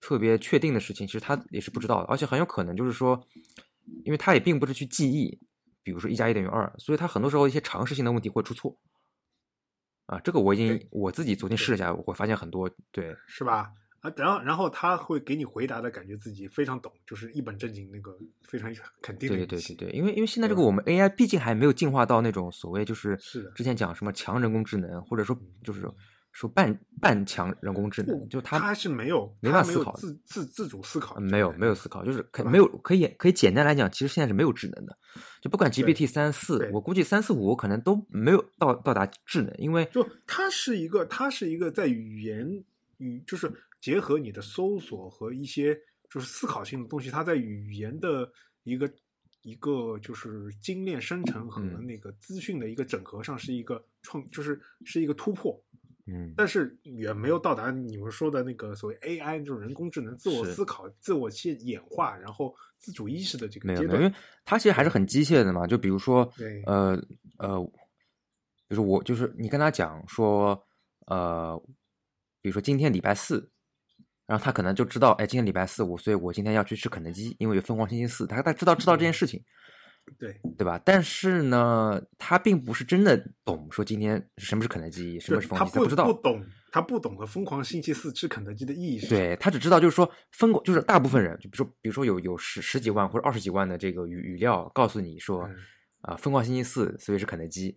[0.00, 3.20] 特别确定的事情，其实他也是不知道的，而且很有可能就是说，
[4.04, 5.38] 因为他也并不是去记忆，
[5.82, 8.76] 比如说一加一等于二，所以他很多时候一些常识性的问题会出错。
[10.06, 13.70] 啊，这个我已经我自己昨天试了一下，我会发现很多对是吧？
[14.02, 25.94] 啊，然后然后他会给你回答的感觉自己非常懂，就是一本正经那个非常肯定的对对对对对，因为因为现在这个我们 AI 毕竟还没有进化到那种所谓就是是的之前讲什么强人工智能，或者说就是说
[26.32, 34.98] 说半半强人工智能，就他他是没有没办法思考自自自主思考没有没有思考，就是可没有可以可以简单来讲，其实现在是没有智能的，
[35.40, 42.64] 就不管 GPT 三四，我估计三四五可能都没有到到达智能，因为就它是一个，它是一个在语言
[42.96, 48.90] 语，就是结合你的搜索和一些就是思考性的东西，它在语言的一个
[49.42, 55.60] 一个就是精炼生成和嗯那个资讯的一个整合上是一个创，就是是一个突破，
[56.06, 64.14] 嗯但是远没有到达你们说的那个所谓 AI 这种人工智能自我思考、自我去演化，然后自主意识的这个阶段因为。
[64.44, 65.66] 它其实还是很机械的嘛。
[65.66, 67.00] 就比如说对，呃
[67.38, 67.72] 呃，
[68.68, 70.60] 就是我就是你跟他讲说，
[71.06, 71.60] 呃，
[72.40, 73.48] 比如说今天礼拜四，
[74.26, 79.42] 然后他可能就知道，哎，今天礼拜四，我所以我今天要去吃肯德基，因为有疯狂星期四，他他知道知道这件事情，
[80.18, 80.80] 对，对吧？
[80.84, 86.12] 但是呢，他并不是真的懂说今天什么是肯德基，什么是他疯狂他不知道不。
[86.14, 89.08] 懂，他不懂得疯狂星期四吃肯德基的意义是。
[89.08, 95.56] 对他只知道就是说疯狂，就是大部分人，就比如说比如说有有十十几万或者二十几万的这个语语料告诉你说，嗯
[96.00, 97.76] 啊，疯狂星期四所以是肯德基，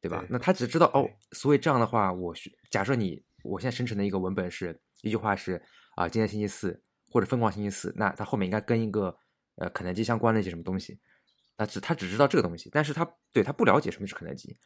[0.00, 0.18] 对吧？
[0.18, 5.60] 对那他只知道哦，所以这样的话，我需假设你我现在生成的一个文本是一句话是
[5.96, 9.16] 啊，今天星期四或者疯狂星期四，那它后面应该跟一个
[9.56, 10.98] 呃肯德基相关的一些什么东西，
[11.56, 14.56] 他只他只知道这个东西，但是他对他不了解什么是肯德基，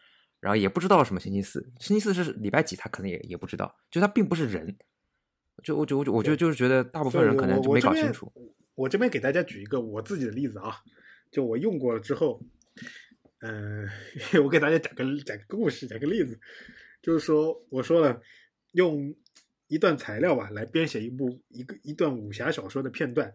[0.41, 4.77] 然后也不知道什么星期四，星期四是礼拜几，他可能也也不知道，就他并不是人。
[5.65, 8.33] 就我就我就我就对就是觉得大部分人可能就没搞清楚。
[8.77, 10.77] 我这边给大家举一个我自己的例子啊，
[11.33, 12.41] 就我用过了之后，
[13.41, 13.89] 嗯、
[14.45, 16.39] 我给大家讲个讲个故事，讲个例子，
[17.03, 18.23] 就是说我说了，
[18.71, 19.13] 用
[19.69, 23.33] 一段材料吧来编写一部一个一段武侠小说的片段，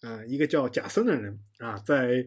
[0.00, 2.26] 啊、一个叫贾森的人啊，在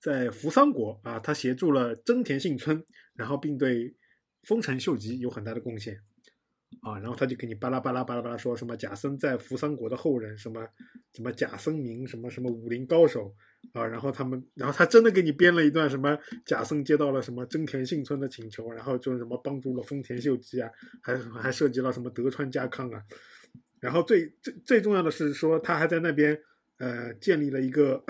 [0.00, 3.96] 在扶桑国啊，他协助了真田幸村，然后并对
[4.42, 6.00] 丰臣秀吉有很大的贡献。
[6.82, 10.66] 啊，然后他就给你巴拉巴拉巴拉巴拉说什么贾森在扶桑国的后人，什么
[11.12, 13.34] 什么贾森明，什么什么武林高手
[13.72, 20.70] 啊，然后他们，然后他真的给你编了一段什么贾森接到了什么真田幸村的请求，然后就是什么帮助了丰田秀吉啊，
[21.02, 23.02] 还还涉及到什么德川家康啊，
[23.80, 26.38] 然后最最最重要的是说他还在那边
[26.78, 28.04] 呃建立了一个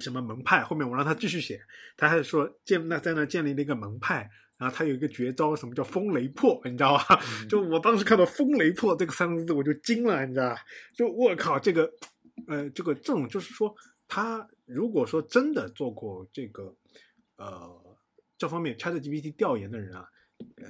[0.00, 1.60] 什么门派，后面我让他继续写，
[1.96, 4.28] 他还说建那在那建立了一个门派。
[4.58, 7.20] 然后他有一个绝招，什么叫风雷破，你知道吧？
[7.48, 10.60] 就我当时看到“风雷破”这个三个字，我就惊了，你知道吧？
[10.94, 11.92] 就我靠，这个，
[12.46, 13.74] 呃，这个这种就是说，
[14.08, 16.74] 他如果说真的做过这个，
[17.36, 17.96] 呃，
[18.38, 20.08] 这方面 ChatGPT 调研的人啊，
[20.56, 20.64] 呃，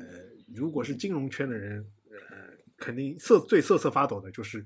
[0.53, 1.79] 如果是金融圈的人，
[2.11, 2.17] 呃，
[2.77, 4.65] 肯定瑟最瑟瑟发抖的就是，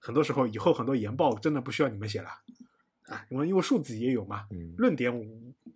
[0.00, 2.30] 很多时候以后很多研报真的不需要你们写了，
[3.02, 5.22] 啊，因为因为数字也有嘛，嗯论点我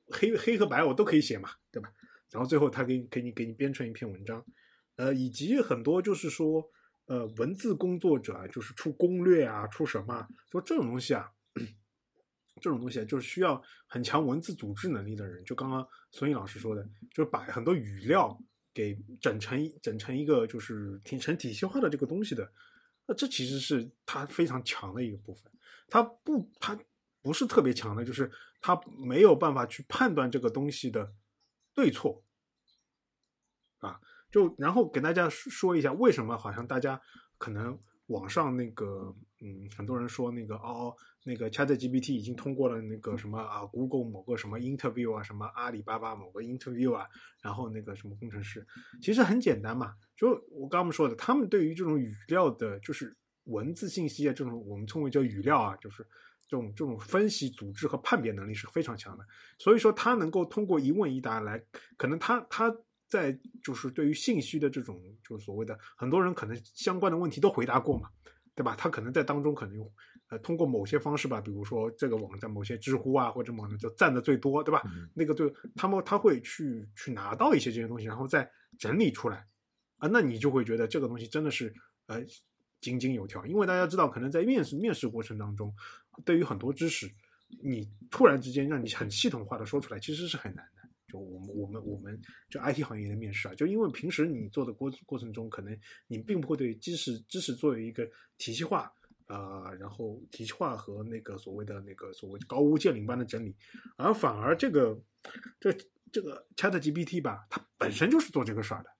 [0.08, 1.92] 黑黑和白我都可以写嘛，对吧？
[2.36, 4.44] 然后最后他给你给你给你编成一篇文章，
[4.96, 6.62] 呃，以及很多就是说，
[7.06, 11.32] 呃，文字工作者啊，就是出攻略啊，出什么啊，说这种东西啊，
[12.60, 15.42] 这种东西啊，就是需要很强文字组织能力的人。
[15.46, 18.38] 就刚刚孙毅老师说的，就是把很多语料
[18.74, 22.52] 给整成整成一个就是挺成体系化的这个东西的，
[23.06, 25.50] 那这其实是他非常强的一个部分。
[25.88, 26.78] 他不，他
[27.22, 31.14] 不是特别强的，就是他没有办法去判断这个东西的
[31.72, 32.22] 对错。
[33.78, 33.98] 啊，
[34.30, 37.00] 就然后给大家说一下，为什么好像大家
[37.38, 47.06] 可能网上那个，嗯，很多人说那个哦，那个 Chat GPT 已经通过了那个什么啊，Google 某个什么 interview 啊，什么阿里巴巴某个 interview 啊，
[47.42, 48.66] 然后那个什么工程师，
[49.02, 56.06] 其实很简单嘛，就我刚刚说的，他们对于这种语料的，就是文字信息啊，这种我们称为叫语料啊，就是
[56.48, 59.24] 这种这种分析、组织和判别能力是非常强的，
[59.58, 61.62] 所以说他能够通过一问一答来，
[61.96, 62.74] 可能他他。
[63.08, 68.08] 在就是对于信息的这种，就是所谓的很多人可能相关的问题都回答过嘛，
[68.54, 68.74] 对吧？
[68.76, 69.78] 他可能在当中可能
[70.28, 74.82] 呃通过某些方式吧，比如说这个网站某些知乎啊或者网站就赞的最多，对吧？
[75.14, 79.46] 那个对他们他会去去拿到一些这些东西，然后再整理出来
[79.98, 81.72] 啊，那你就会觉得这个东西真的是
[82.06, 82.20] 呃
[82.80, 85.72] 井井有条，因为大家知道，可能在面试面试过程当中，
[86.24, 87.08] 对于很多知识，
[87.62, 90.64] 你突然之间让你很系统化的说出来，其实是很难。
[91.16, 95.74] 就我们我们我们就 IT 行业的面试啊，就因为平时你做的过过程中，可能
[96.06, 98.92] 你并不会对知识知识作为一个体系化
[99.26, 103.56] 啊，然后体系化和那个所谓的那个所谓高屋建瓴般的整理，
[103.96, 105.00] 而反而这个
[105.58, 105.74] 这
[106.12, 108.90] 这个 ChatGPT 吧，它本身就是做这个耍的，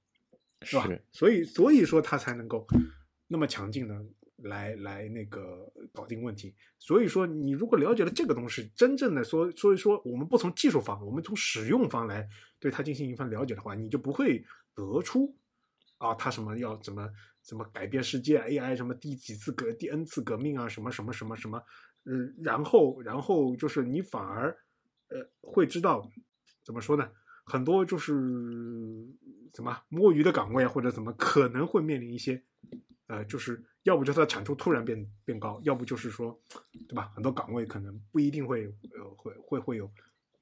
[0.62, 0.88] 是吧？
[1.12, 2.66] 所以所以说它才能够
[3.26, 4.02] 那么强劲的。
[4.42, 14.44] 来来那个搞定问题，所以说你如果了解了这个东西，真正的说，所以说我们不从技术方，我们从使用方来对它进行一番了解的话，你就不会
[14.74, 15.34] 得出
[15.96, 17.10] 啊，它什么要怎么
[17.42, 21.62] 怎么改变世界，AI 什么第几次革第 N 次革命啊，什么什么什么什么，
[22.04, 24.54] 嗯，然后然后就是你反而
[25.08, 26.06] 呃会知道
[26.62, 27.10] 怎么说呢？
[27.46, 28.12] 很多就是
[29.54, 32.42] 什么摸鱼的岗位啊，或者怎么可能会面临一些
[33.06, 33.64] 呃就是。
[33.86, 36.36] 要不就是它产出突然变变高，要不就是说，
[36.88, 37.12] 对吧？
[37.14, 39.88] 很多岗位可能不一定会呃会会会有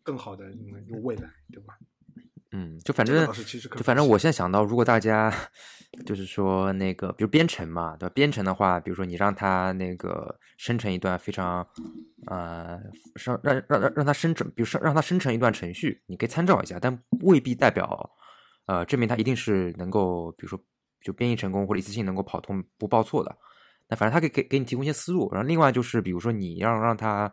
[0.02, 0.50] 更好的
[0.86, 1.76] 有未来，对吧？
[2.52, 3.26] 嗯，就反正
[3.76, 5.30] 就反正我现在想到，如果大家
[6.06, 8.12] 就是说那个，比如编程嘛，对吧？
[8.14, 11.66] 编程的话，比如说你让它那个生成一段非常
[12.28, 12.80] 呃，
[13.26, 18.10] 让让让让让它生成，比如说让它生成一段程序，你可以参照一下，但未必代表
[18.64, 20.58] 呃证明它一定是能够，比如说。
[21.04, 23.36] 就编译成功或者一次性能够跑通不报错的，
[23.88, 25.30] 那反正他可以给给你提供一些思路。
[25.30, 27.32] 然后另外就是，比如说你要让他，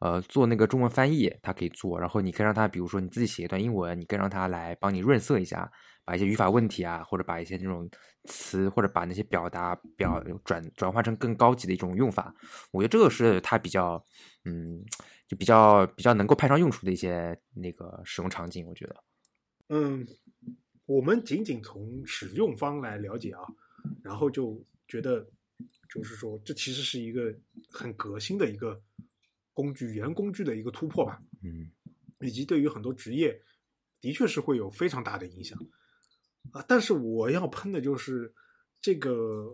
[0.00, 1.98] 呃，做那个中文翻译，他可以做。
[1.98, 5.70] 然后你可以让他，比如说你自己写一段英文，你可以让他来帮你润色一下，
[6.04, 7.88] 把一些语法问题啊，或者把一些那种
[8.24, 12.34] 词，或者把那些表达表转转换成更高级的一种用法。
[12.72, 14.04] 我觉得这个是他比较，
[14.44, 14.84] 嗯，
[15.28, 18.66] 就比较比较能够派上用处的一些那个使用场景。
[18.66, 18.96] 我觉得，
[19.68, 20.04] 嗯。
[20.88, 23.42] 我们仅仅从使用方来了解啊，
[24.02, 25.20] 然后就觉得，
[25.92, 27.34] 就是说，这其实是一个
[27.70, 28.80] 很革新的一个
[29.52, 31.22] 工具，语言工具的一个突破吧。
[31.42, 31.70] 嗯，
[32.20, 33.38] 以及对于很多职业，
[34.00, 35.58] 的确是会有非常大的影响
[36.52, 36.64] 啊。
[36.66, 38.32] 但是我要喷的就是
[38.80, 39.46] 这个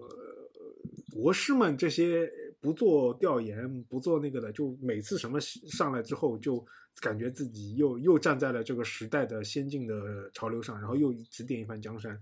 [1.11, 2.31] 国师们这些
[2.65, 6.67] 不做调研、不做那个的，就每次什么上来之后就。
[7.01, 12.17] 感觉自己又又站在了这个时代的先进的潮流上，然后又指点一番江山，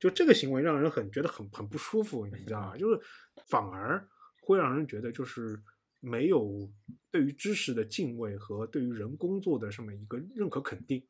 [0.00, 2.76] 就这个行为让人很觉得很很不舒服，你知道吗？
[2.76, 3.00] 就是
[3.46, 4.04] 反而
[4.40, 5.56] 会让人觉得就是
[6.00, 6.68] 没有
[7.08, 11.06] 对于知识的敬畏和对于人工作的这么一个认可肯定。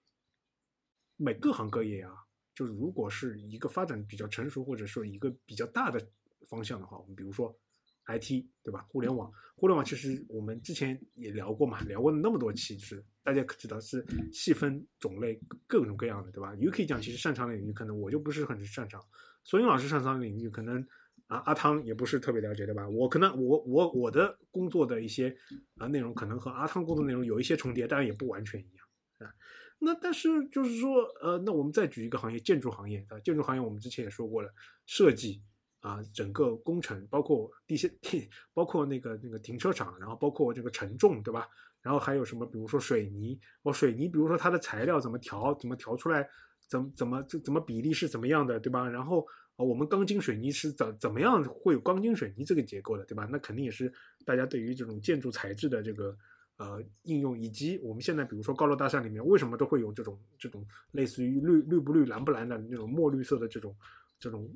[1.17, 2.13] 每各行各业啊，
[2.55, 6.07] 就是如果是一个发展比较成熟或者说一个比较大的
[6.51, 7.59] 方向的话，我们比如说。
[8.07, 8.87] IT 对吧？
[8.89, 19.03] 互联网，互联网其实我们之前也聊过嘛，聊过那么多期，就是大家可知道是细分种类各种各样的，对吧？U K 讲其实擅长的领域可能我就不是很擅长，
[19.45, 20.81] 孙英老师擅长的领域可能
[21.27, 22.89] 啊阿汤也不是特别了解，对吧？
[22.89, 25.37] 我可能我我我的工作的一些
[25.79, 28.87] 啊内容可能和阿汤工作内容有一些重叠，但是也不完全一样
[29.19, 29.35] 啊。
[29.79, 34.55] 那但是就是说呃，那我们再举一个行业，建筑行业啊，建筑行业我们之前也说过了，
[34.87, 35.43] 设计。
[35.87, 41.47] 啊，整个工程包括地下地， 包括那个那个停车场，然后包括这个承重，对吧？
[41.81, 42.45] 然后还有什么？
[42.45, 46.29] 比如说水泥，哦，水泥，比如说它的材料怎么调，怎么调出来，
[46.67, 48.89] 怎么怎么这怎么比例是怎么样的，对吧？
[48.89, 53.29] 然后啊，我们钢筋水泥是怎怎么样会有钢筋水泥这个结构的，对吧？
[53.31, 53.93] 那肯定也是
[54.25, 56.19] 大家对于这种建筑材质的这个
[56.57, 63.73] 呃应用，以及我们现在比如说高楼大厦里面为什么都会有这种这种类似于绿绿不绿蓝不蓝的那种墨绿色的这种。
[64.19, 64.49] 这种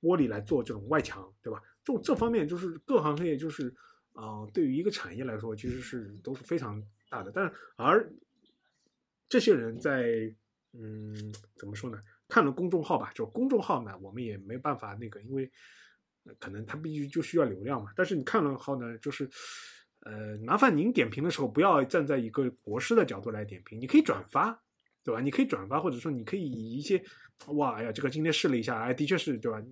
[0.00, 1.62] 玻璃来做这种外墙，对吧？
[1.84, 3.74] 这这方面就是各行各业，就是
[4.12, 7.32] 啊，对于一个产业来说，其实是都是非常大的。
[7.32, 8.12] 但而
[9.28, 10.34] 这些人在
[10.72, 11.14] 嗯，
[11.56, 11.98] 怎么说呢？
[12.28, 15.50] 看了公众号吧，就公众号呢，我们也没办法那个，因为
[16.38, 17.90] 可能他必须就需要流量嘛。
[17.96, 19.28] 但是你看了号呢，就是
[20.00, 24.62] 呃，麻烦您点评的时候不要站在一个国师的角度来点评，你可以转发
[25.04, 25.20] 对吧？
[25.20, 27.02] 你可以转发，或者说你可以以一些，
[27.54, 29.62] 哇，哎呀，这个今天试了一下，哎，的确是对吧？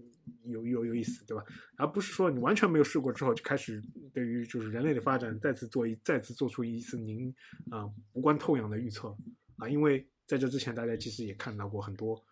[0.44, 1.42] 有有有意思，对吧？
[1.76, 7.34] 而不是说你完全没有试过之后就开始对于就是人类的发展再次做一再次做出一次您
[7.70, 9.08] 啊、无关痛痒的预测
[9.56, 12.22] 啊，因为在这之前大家其实也看到过很多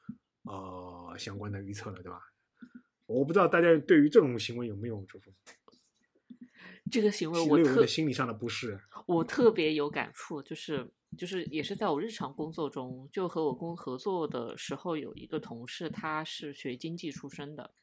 [0.43, 2.21] 呃相关的预测了，对吧？
[3.07, 5.33] 我不知道大家对于这种行为有没有这种
[6.91, 8.79] 这个行为我特的心理上的不适？
[9.07, 17.75] 我特别有感触，就是就是也是在我日常工作中，就和我工合作的时候，有一个同事，他是学经济出身的，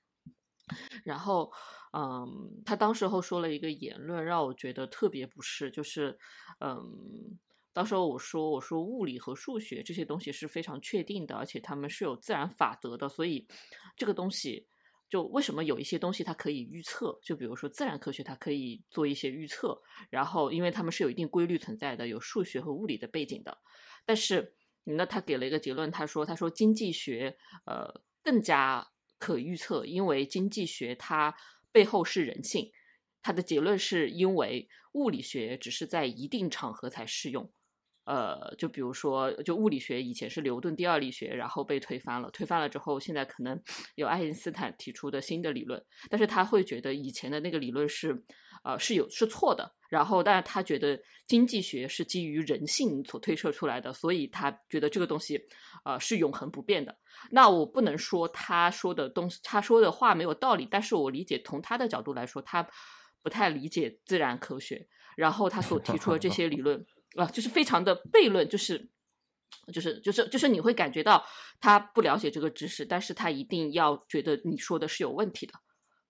[1.04, 1.52] 然后
[1.94, 6.18] 嗯，他当时候说了一个言论，让我觉得特别不适，就是
[6.60, 7.38] 嗯。
[7.76, 13.48] 到时候我说我说物理和数学这些东西是非常确定的，而且他们是有自然法则的，所以
[13.98, 14.68] 这个东西
[15.14, 23.60] 就为什么有一些东西它可以预测，就比如说自然科学它可以做一些预测，然后因为它们是有一定规律存在的，有数学和物理的背景的，
[24.08, 24.56] 但是
[24.86, 27.38] 那他给了一个结论，他说他说经济学
[27.68, 28.88] 呃更加
[29.20, 31.36] 可预测，因为经济学它
[31.72, 32.72] 背后是人性，
[33.22, 37.54] 他的结论是因为物理学只是在一定场合才适用。
[38.06, 42.30] 呃，就比如说，就物理学以前是牛顿第二力学，然后被推翻了。
[42.32, 43.62] 推翻了之后，现在可能
[43.96, 48.24] 有爱因斯坦提出的新的理论，但是他会觉得以前的那个理论是，
[48.64, 49.74] 呃，是有是错的。
[49.90, 55.40] 然后，但是他觉得经济学是基于人性所推测出来的，所以他觉得这个东西，
[55.86, 56.98] 呃，是永恒不变的。
[57.30, 62.68] 那我不能说他说的东西，他说的话没有道理，但是我理解从他的角度来说，他
[63.22, 66.84] 不太理解自然科学，然后他所提出的这些理论。
[67.16, 68.90] 啊，就是非常的悖论，就是，
[69.72, 71.24] 就是，就是，就是你会感觉到
[71.60, 75.54] 他不了解这个知识，但是他一定要觉得你说的是有问题的，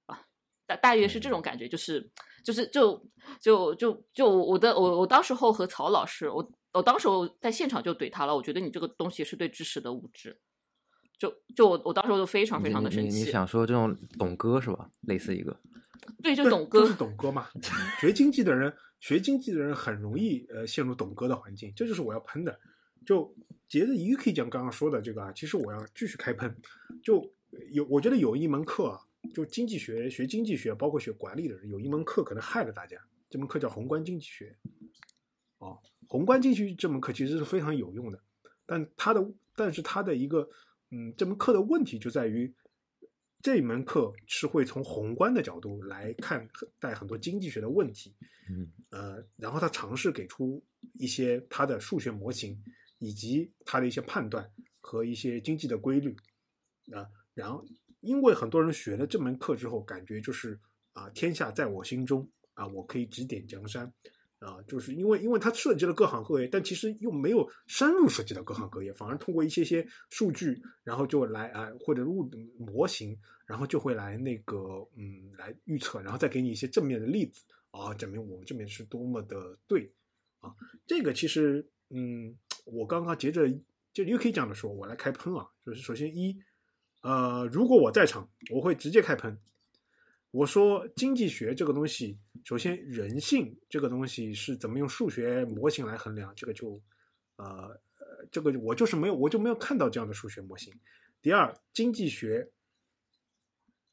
[0.06, 0.22] 啊，
[0.66, 2.10] 大大约是这种感觉，就是，
[2.44, 3.06] 就是，就，
[3.42, 10.40] 就，就，就我的，我我当时候和曹老师，我我当时候在现场就怼他了，我觉得你这个东西是对知识的无知，
[11.20, 14.90] 就就我我当时候就非常非常的生气，你想说这种懂哥是吧？
[15.02, 15.56] 类似一个，
[16.22, 17.48] 对，就懂哥就是懂哥嘛。
[18.00, 22.60] 学经济的人，学经济的人很容易呃陷入懂哥的环境，这就是我要喷的。
[23.06, 23.36] 就
[23.68, 26.56] 接着 UK 讲刚刚说的这个啊，其实我要继续开喷。
[27.04, 27.30] 就
[27.72, 29.00] 有我觉得有一门课啊，
[29.34, 32.98] 就经济学学经济学，包括学管理的人，有一门课可能害了大家。
[33.30, 34.56] 这门课叫宏观经济学。
[35.58, 38.20] 哦，宏观经济学这门课其实是非常有用的，
[38.66, 39.26] 但它的
[39.56, 40.50] 但是它的一个
[40.92, 42.54] 嗯，这门课的问题就在于。
[43.44, 46.48] 这门课是会从宏观的角度来看
[46.80, 48.16] 待很多经济学的问题，
[48.50, 50.64] 嗯，呃，然后他尝试给出
[50.94, 52.58] 一些他的数学模型，
[53.00, 56.16] 以及他的一些判断和一些经济的规律，
[56.94, 57.66] 啊、然后
[58.00, 60.58] 因为很多人学了这门课之后，感觉就是
[60.94, 63.94] 啊、天下在我心中啊、我可以指点江山。
[64.44, 74.58] 啊，就是因为因为它涉及了各行各业，但其实又没有深入涉及到各行各业，反而通过一些些数据，然后就来啊或者物模型，然后就会来那个
[74.96, 79.92] 嗯来预测，然后再给你一些正面的例子啊，证明我们这边是多么的对
[80.40, 80.54] 啊。
[80.86, 83.48] 这个其实嗯，我刚刚接着
[83.94, 86.38] 就 UK 讲的说，我来开喷啊，就是首先一
[87.02, 89.38] 呃，如果我在场，我会直接开喷。
[90.34, 96.82] 我说经济学这个东西，首先人性这个东西是怎么用数学模型来衡量，这个就，
[97.36, 100.74] 呃呃，这个我就是没有，我就没有看到这样的数学模型。
[101.22, 102.52] 第二，经济学，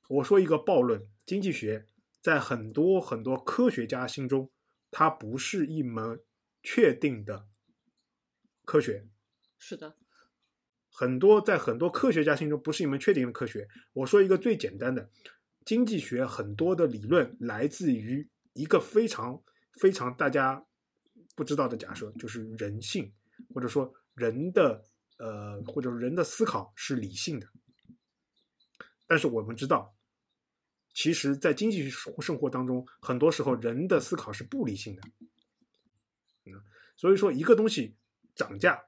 [0.08, 1.86] 我说一个暴论，经济学
[2.22, 4.50] 在很多很多科学家心中，
[4.90, 6.22] 它不是一门
[6.62, 7.46] 确定的
[8.64, 9.06] 科学。
[9.58, 9.94] 是的，
[10.90, 13.68] 很多在很多科学家心中不是一门确定的科学。
[13.92, 15.10] 我说一个最简单的。
[15.70, 19.40] 经济学很多的理论来自于一个非常
[19.80, 20.66] 非常大家
[21.36, 23.12] 不知道的假设，就是人性，
[23.54, 24.84] 或者说人的
[25.18, 27.46] 呃，或者人的思考是理性的。
[29.06, 29.94] 但是我们知道，
[30.92, 35.02] 其实，在经济生活当中，很多时候人的思考是不理性的。
[36.46, 36.60] 嗯，
[36.96, 37.94] 所以说一个东西
[38.34, 38.82] 涨价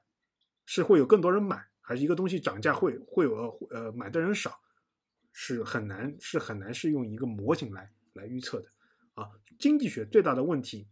[0.65, 4.59] 是会有更多人买，还是一个东西涨价会会有呃买的人少？
[5.35, 8.69] 是很难，是很难是用一个模型来来预测的
[9.15, 9.29] 啊。
[9.59, 10.87] 经济学最大的问题，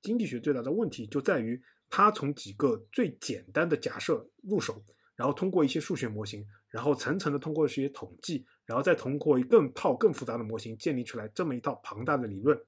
[0.00, 4.82] 经济学最大的问题就在于它从几个最简单的假设入手，
[5.14, 12.58] 然后通过一些数学模型，然后层层的通过一些统计，然后再通过更套更复杂的模型建立出来这么一套庞大的理论。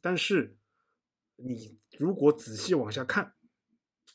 [0.00, 0.56] 但是
[1.36, 3.34] 你如果仔细往下看，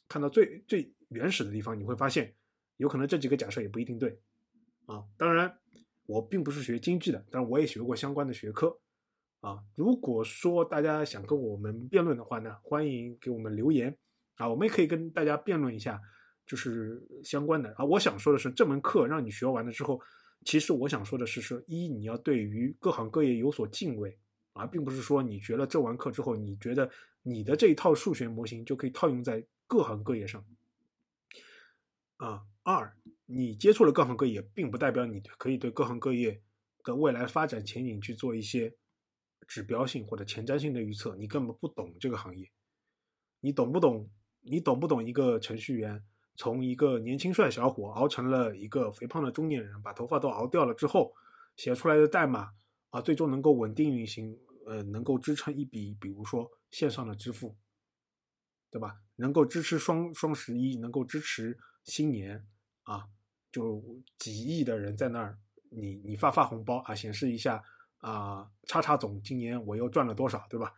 [0.08, 2.36] 看到最最原始的地方，你会发现
[2.78, 4.22] 有可能这几个假设也不一定对
[4.86, 5.04] 啊。
[5.18, 5.60] 当然。
[6.10, 8.76] 我并不是学经济的，但我也学过相关的学科，
[9.42, 13.96] 啊，如果说大家想跟我们辩论的话呢，欢迎给我们留言，
[14.38, 16.02] 啊，我们也可以跟大家辩论一下，
[16.48, 17.86] 就是相关的啊。
[17.86, 20.02] 我想说的是，这门课让你学完了之后，
[20.46, 24.18] 其实我想说的是，说一你要对于各行各业有所敬畏
[24.54, 26.90] 啊，并不是说你学了这门课之后，你觉得
[27.22, 30.44] 你的这一套数学模型就可以套用在各行各业上
[32.18, 32.42] 啊。
[32.62, 32.96] 二，
[33.32, 36.42] 你接触了各行各业，并不代表你可以对各行各业
[36.84, 38.76] 的未来发展前景去做一些
[39.48, 42.52] 指标性或者前瞻性的预测，你根本不懂这个行业。
[43.42, 44.10] 你懂不懂？
[44.42, 46.04] 你懂不懂一个程序员
[46.36, 51.14] 从一个年轻帅小伙熬成了一个肥胖的中年人，把头发都熬掉了之后，
[51.56, 52.52] 写出来的代码
[52.90, 57.56] 啊，最终能够稳定运行，呃，能够支撑一笔，比如说线上的支付，
[58.72, 59.02] 对吧？
[59.18, 62.48] 能够支持双双十一，能够支持新年
[62.84, 63.10] 啊，
[63.52, 63.84] 就
[64.18, 65.38] 几亿的人在那儿，
[65.70, 67.64] 你你发发红包啊，显示一下
[67.98, 70.74] 啊，叉叉总今年我又赚了多少，对吧？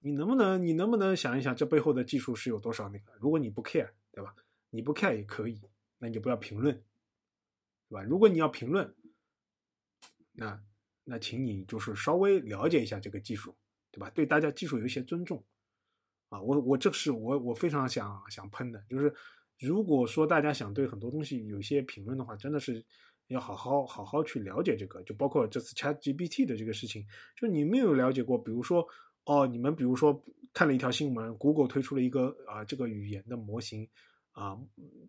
[0.00, 3.12] 你能不能，你能不能想一想，这背后的技术是有多少那个？
[3.18, 4.34] 如果你不 care，对吧？
[4.70, 5.60] 你不 care 也可以，
[5.98, 6.74] 那你就不要评论，
[7.88, 8.02] 对吧？
[8.02, 8.94] 如果你要评论，
[10.32, 10.62] 那
[11.04, 13.56] 那请你就是稍微了解一下这个技术，
[13.90, 14.10] 对吧？
[14.10, 15.42] 对大家技术有一些尊重
[16.28, 16.40] 啊。
[16.40, 19.14] 我我这是我我非常想想喷的，就是
[19.60, 22.84] 如果说大家想对很多东西有一些评论的话，真的是
[23.28, 28.86] 要好好好好去了解这个，就包括这次 Chat GPT 的这个事情，就你没有了解过，比如说。
[29.26, 33.88] 哦，你们比如说看了一条新闻，Google 推出了一个啊这个语言的模型
[34.32, 34.54] 啊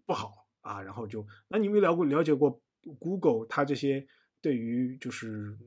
[0.05, 2.57] 不好啊，然后就那你们了过了解过
[2.97, 4.07] Google 它这些
[4.39, 5.57] 对于就是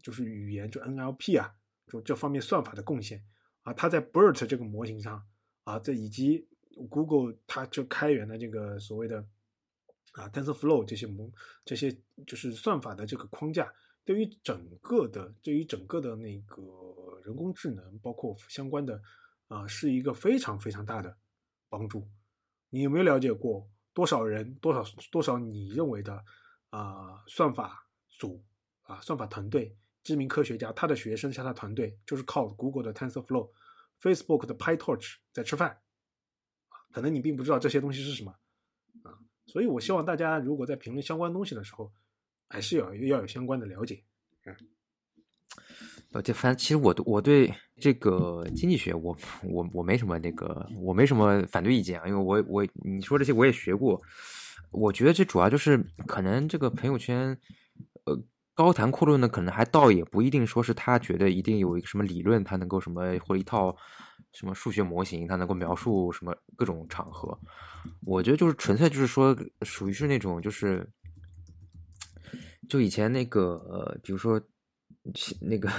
[0.00, 1.52] 就是语言就 NLP 啊
[1.88, 3.20] 就这方面算法的贡献
[3.64, 5.20] 啊，它在 BERT 这个模型上
[5.64, 6.46] 啊，这以及
[6.86, 9.18] Google 它就开源的这个所谓的
[10.12, 11.30] 啊 TensorFlow 这些模
[11.64, 11.90] 这些
[12.26, 13.72] 就是算法的这个框架。
[14.04, 16.62] 对于整个的，对于整个的那个
[17.24, 18.98] 人工智能，包括相关的，
[19.48, 21.14] 啊，是一个非常非常大的
[21.68, 22.08] 帮助。
[22.70, 26.24] 你有没有了解过多少人，多少多少你认为的
[26.70, 28.42] 啊算法组
[28.80, 33.50] 啊算法团队，知名科学家，他的学生加他团队，就是靠 Google 的 TensorFlow、
[34.00, 35.82] Facebook 的 PyTorch 在吃饭？
[36.92, 38.32] 可能你并不知道这些东西是什么
[39.02, 39.12] 啊，
[39.46, 41.92] 所以我希望大家如果在评论相关东西的时候。
[42.50, 44.02] 还是要要有相关的了解，
[44.46, 44.56] 嗯，
[46.12, 54.00] 呃，这反正其实我我对这个经济学，我我我没什么那个，我没什么反对意见啊，因为我我你说这些我也学过，
[54.70, 55.76] 我觉得这主要就是
[56.06, 57.38] 可能这个朋友圈，
[58.04, 58.18] 呃，
[58.58, 63.72] 高谈阔论呢，可能还倒也不一定说是他觉得一定有一个什么理论，他能够什么或一套
[64.32, 67.38] 什么数学模型，他能够描述什么各种场合，
[68.04, 70.84] 我觉得就是纯粹就是说属于是那种就是。
[72.68, 74.38] 就以前那个呃，比如说
[75.40, 75.70] 那个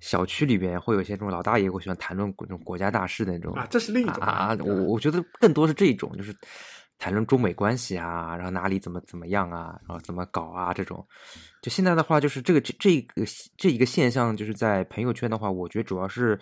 [0.00, 4.56] 小区里边会有一些这种老大爷会喜欢谈论这种国家大事的那种啊，这是另一种啊。
[4.64, 6.34] 我我觉得更多是这一种，就是
[6.98, 11.06] 谈论中美关系啊，然后哪里怎么怎么样啊，然后怎么搞啊这种。
[11.62, 13.24] 就现在的话，就是这个这这个
[13.56, 16.38] 这一个现象，就是在朋友圈的话，我觉得主要是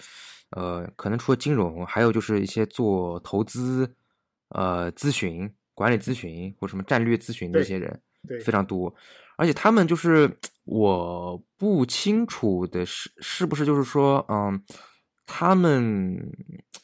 [0.51, 3.91] 呃，可能除了金融，还有就是一些做投资
[4.51, 8.95] 呃咨询、管理咨询或什么战略咨询的一些人，对非常多。
[9.37, 10.31] 而且他们就是
[10.65, 14.59] 我不清楚的是，是不是就是说，嗯，
[15.27, 16.17] 他们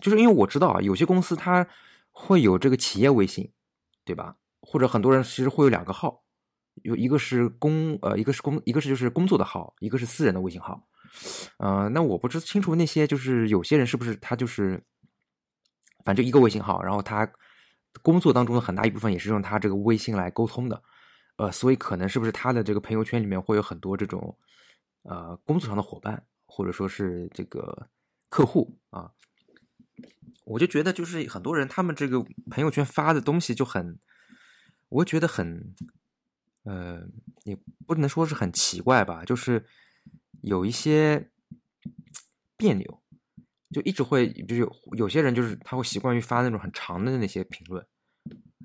[0.02, 1.66] 就是因为我知道啊，有些公司它
[2.10, 3.50] 会有这个企业微信，
[4.04, 4.36] 对吧？
[4.60, 6.22] 或者很多人其实会有两个号，
[6.82, 10.86] 有一个是工呃，一个是工，一个是就是工作的号，一个是私人的微信号。
[11.58, 14.82] 呃，那我不知清楚那些就是有些人是不是他就是
[16.04, 17.30] 反正一个微信号，然后他
[18.02, 20.82] 工作当中的很大一部分也是用他这个微信来沟通的。
[21.36, 24.36] 呃，所以可能是不是他的这个朋友圈里面会有很多这种，
[25.02, 27.88] 呃，工作上的伙伴，或者说是这个
[28.28, 29.10] 客户啊？
[30.44, 33.98] 我就觉得就是很多人他们这个朋友圈发的东西就很，
[34.88, 35.74] 我觉得很，
[36.64, 37.02] 呃，
[37.44, 39.64] 也不能说是很奇怪吧，就是
[40.42, 41.30] 有一些
[42.56, 43.02] 别扭，
[43.70, 47.86] 就一直会，就是有些人就是他会习惯于发那种很长的那些评论。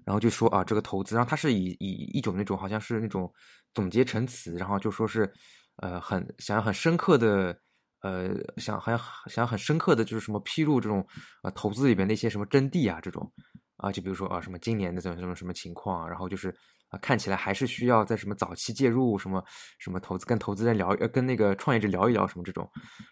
[0.06, 3.30] 然后就说啊，这个投资，然后他是以以一种那种好像是那种
[3.74, 5.30] 总结成词，然后就说是，
[5.78, 7.60] 呃，很想要很深刻的，
[8.08, 11.06] 呃，想好像想很深刻的就是什么披露这种
[11.44, 13.32] 呃投资里边那些什么真谛啊这种。
[13.78, 16.50] 啊，就比如说啊什么今年的什么什么什么情况啊，然后就是
[16.90, 19.44] 啊看起来还是需要在什么早期介入什么
[19.78, 22.68] 什么投资跟投资人聊呃跟那个创业者聊一聊什么这种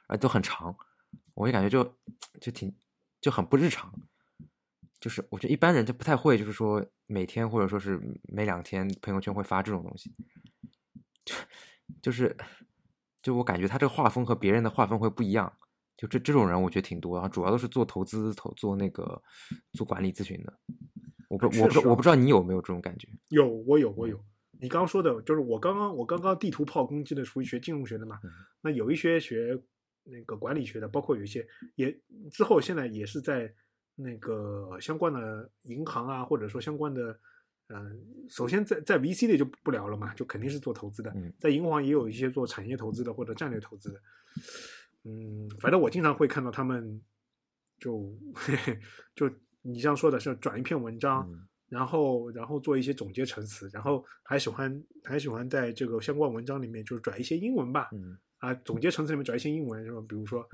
[0.07, 0.75] 啊都很长，
[1.35, 1.83] 我就感觉就
[2.41, 2.75] 就挺
[3.21, 3.93] 就很不日常。
[4.99, 10.11] 就是我觉得一般人就不太会，就是说每天或者说是每两天朋友圈会发这种东西，
[11.23, 11.35] 就
[12.01, 12.35] 就是
[13.25, 15.51] 就我感觉他这个画风和别人的画风会不一样。
[15.97, 19.19] 就这这种人我觉得挺多，然后主要都是做投资、投做那个
[19.73, 20.53] 做管理咨询的。
[21.27, 23.07] 我不我不我不知道你有没有这种感觉。
[23.29, 24.23] 有，我有，我有。
[24.61, 28.19] 你刚刚说的就是我刚刚我刚刚地图炮攻击的，属于学金融学的嘛？
[28.23, 28.29] 嗯
[28.61, 29.59] 那有一些学
[30.03, 31.99] 那个管理学的，包括有一些也
[32.31, 33.51] 之后现在也是在
[33.95, 37.19] 那个相关的银行啊，或者说相关的，
[37.69, 43.99] 嗯、首先在在 VC 类就不聊了嘛，就肯定是做投资的嗯，在银行也有一些做产业投资的或者战略投资的。
[45.03, 47.01] 嗯，反正我经常会看到他们
[47.79, 48.15] 就
[49.15, 49.29] 就
[49.61, 59.99] 你像说的是转一篇文章，嗯然后然后做一些总结陈词，然后还喜欢还喜欢在这个相关文章里面就是转一些英文吧，嗯啊，总结陈词里面转一些英文，是吧？
[60.07, 60.47] 比如说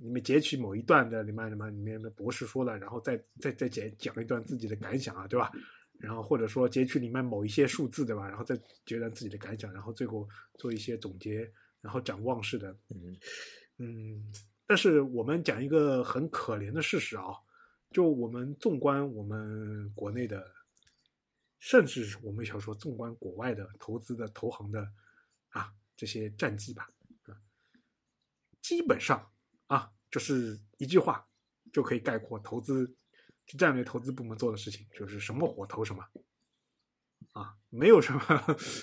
[0.00, 5.52] 你们截取某一段的里面什么里面的博士说的，然后再再再讲讲一段自己的感想啊，对吧？
[5.98, 8.28] 然后或者说截取里面某一些数字，对吧？
[8.28, 13.16] 然后再截断自己的感想，然后最后做一些总结，然后展望式的，嗯。
[13.78, 14.32] 嗯，
[14.66, 17.24] 但是我们讲一个很可怜的事实啊，
[17.90, 20.50] 就我们纵观我们国内的，
[21.58, 24.90] 甚至我们想说纵观国外的投资的投行的
[25.50, 26.88] 啊这些战绩吧，
[27.24, 27.36] 啊，
[28.62, 29.30] 基本上
[29.66, 31.28] 啊就是一句话
[31.70, 32.96] 就可以概括投资
[33.56, 36.02] 战略投资部门做的事情，就是什么火投什么，
[37.32, 38.20] 啊，没有什么，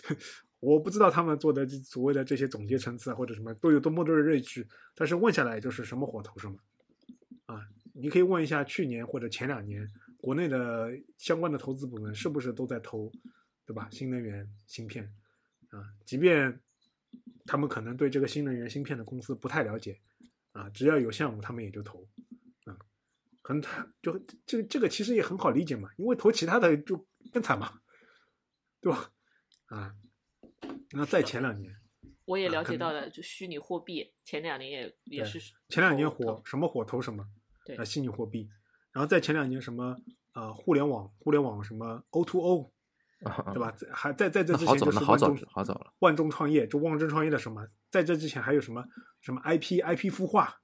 [0.61, 6.57] 我不知道他们做的所谓的这些总结层次啊或者什么都有多么多的睿智，但是问下来就是什么火投什么，
[7.47, 9.88] 啊，你可以问一下去年或者前两年
[10.18, 13.11] 国内的相关的投资部门是不是都在投，
[13.66, 13.89] 对吧？
[13.91, 15.14] 新能源芯片。
[15.70, 16.61] 啊，即便
[17.47, 19.99] 他们可能对这个新能源芯片的公司不太了解
[20.51, 22.07] 啊，只要有项目他们也就投，
[23.44, 23.62] 很
[24.02, 27.82] 就这个这个其实也很好理解嘛，因为投其他的就更惨嘛，
[28.80, 29.12] 对吧？
[29.66, 29.94] 啊，
[30.91, 31.76] 那在前两年，
[32.26, 37.28] 我也了解到了，就虚拟货币前两年也也是前两年火什么火投什么，
[37.66, 38.50] 对啊，虚拟货币，
[38.94, 39.98] 然后在前两年什么
[40.34, 42.74] 呃互联网互联网什么 O to O，
[43.54, 43.76] 对吧？
[43.91, 45.94] 还在在这之前就那好早是万众好早了。
[46.00, 48.86] 万众创业，就万众创业的什么，在这之前还有什么
[49.20, 50.62] 什么 IP IP 孵化，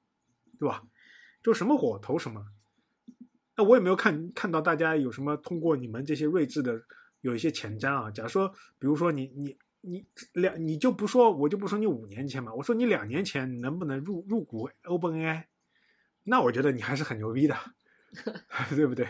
[0.57, 0.83] 对吧？
[1.43, 2.45] 就什么火投什么。
[3.59, 6.81] 那我也没有看看到大家有什么通过你们这些睿智的
[7.19, 8.09] 有一些前瞻啊。
[8.09, 8.47] 假如说，
[8.79, 15.43] 比如说你你你两你就不说，我就不说你五年前嘛，我说你两年前能不能入入股 OpenAI，
[16.23, 17.57] 那我觉得你还是很牛逼的，
[18.73, 19.05] 对不对？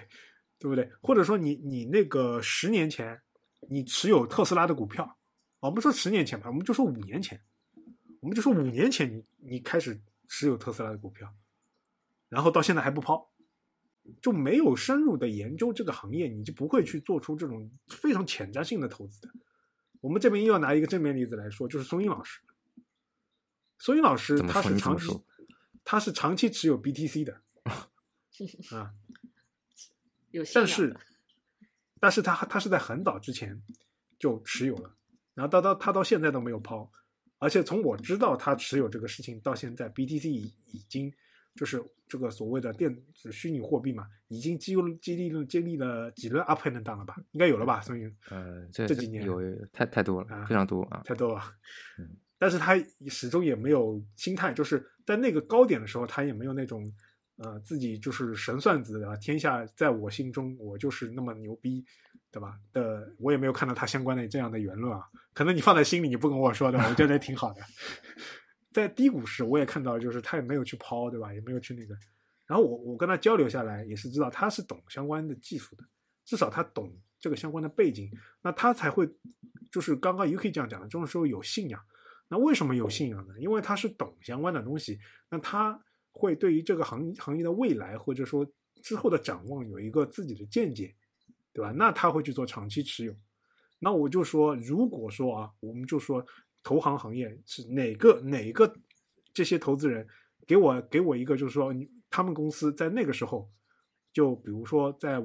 [0.58, 0.92] 对不对？
[1.00, 3.22] 或者说你你那个十年前
[3.70, 5.16] 你持有特斯拉的股票，
[5.60, 7.40] 我们说十年前吧，我们就说五年前，
[8.20, 11.32] 我们就说五年前你你开始持有特斯拉的股票，
[12.30, 13.29] 然后到现在还不抛，
[14.22, 19.30] 就没有深入的研究这个行业，你就不会去做出这种非常前瞻性的投资的。
[20.02, 22.40] 我们这边又要拿一个正面例子来说，就是松英老师。
[23.78, 25.22] 松英老师他是长期
[25.86, 27.42] 他是长期持有 BTC 的
[28.76, 28.94] 啊，
[30.32, 30.96] 有信但是，
[32.00, 33.62] 但是他他是在很早之前
[34.18, 34.96] 就持有了，
[35.34, 36.92] 然后到到他到现在都没有抛，
[37.38, 41.14] 而且从我知道他持有这个事情到现在，BTC 已已经
[41.56, 47.16] 就是这个所谓的电子虚拟货币嘛，已经经历经历了经历了几轮 up and down 了吧？
[47.32, 47.80] 应该有了吧？
[47.82, 49.40] 所以呃，这这几年有
[49.72, 51.04] 太太多了，啊非常多啊。
[51.06, 51.40] 太多了
[52.00, 52.76] 嗯，但是他
[53.08, 56.84] 始终也没有心态，就是在那个高点的时候，他也没有那种
[57.38, 61.86] 呃自己就是神算子啊，天下在我心中我就是那么牛逼，
[62.32, 62.58] 对吧？
[62.74, 65.04] 的我也没有看到他相关的这样的言论啊，
[65.34, 67.62] 可能你放在心里你不跟我说的，我觉得挺好的。
[68.72, 71.34] 在低谷时，我也看到，就是他也没有去抛，对吧？
[71.34, 71.96] 也没有去那个。
[72.46, 75.84] 然后我我跟他交流下来，也是知道他是懂相关的技术的，
[76.26, 78.12] 至少他懂这个相关的背景，
[78.42, 79.08] 那他才会
[79.72, 81.80] 就是刚刚 UK 这样讲的，这种时候有信仰。
[82.28, 83.34] 那为什么有信仰呢？
[83.40, 85.00] 因为他是懂相关的东西，
[85.30, 85.80] 那他
[86.12, 88.46] 会对于这个行行业的未来或者说
[88.82, 90.96] 之后的展望有一个自己的见解，
[91.54, 91.72] 对吧？
[91.72, 93.16] 那他会去做长期持有。
[93.80, 96.26] 那我就说，如果说啊，我们就说
[96.64, 98.74] 投行行业是哪个哪个
[99.34, 100.08] 这些投资人
[100.46, 101.74] 给我给我一个，就是说
[102.10, 103.50] 他们公司在那个时候，
[104.12, 105.20] 就比如说在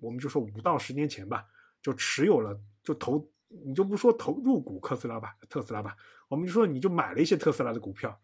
[0.00, 1.44] 我们就说五到十年前吧，
[1.82, 5.96] 就持有了就投，你就不说投入股特斯拉吧，特斯拉吧，
[6.28, 8.20] 我们就说你就买了一些特斯拉的股票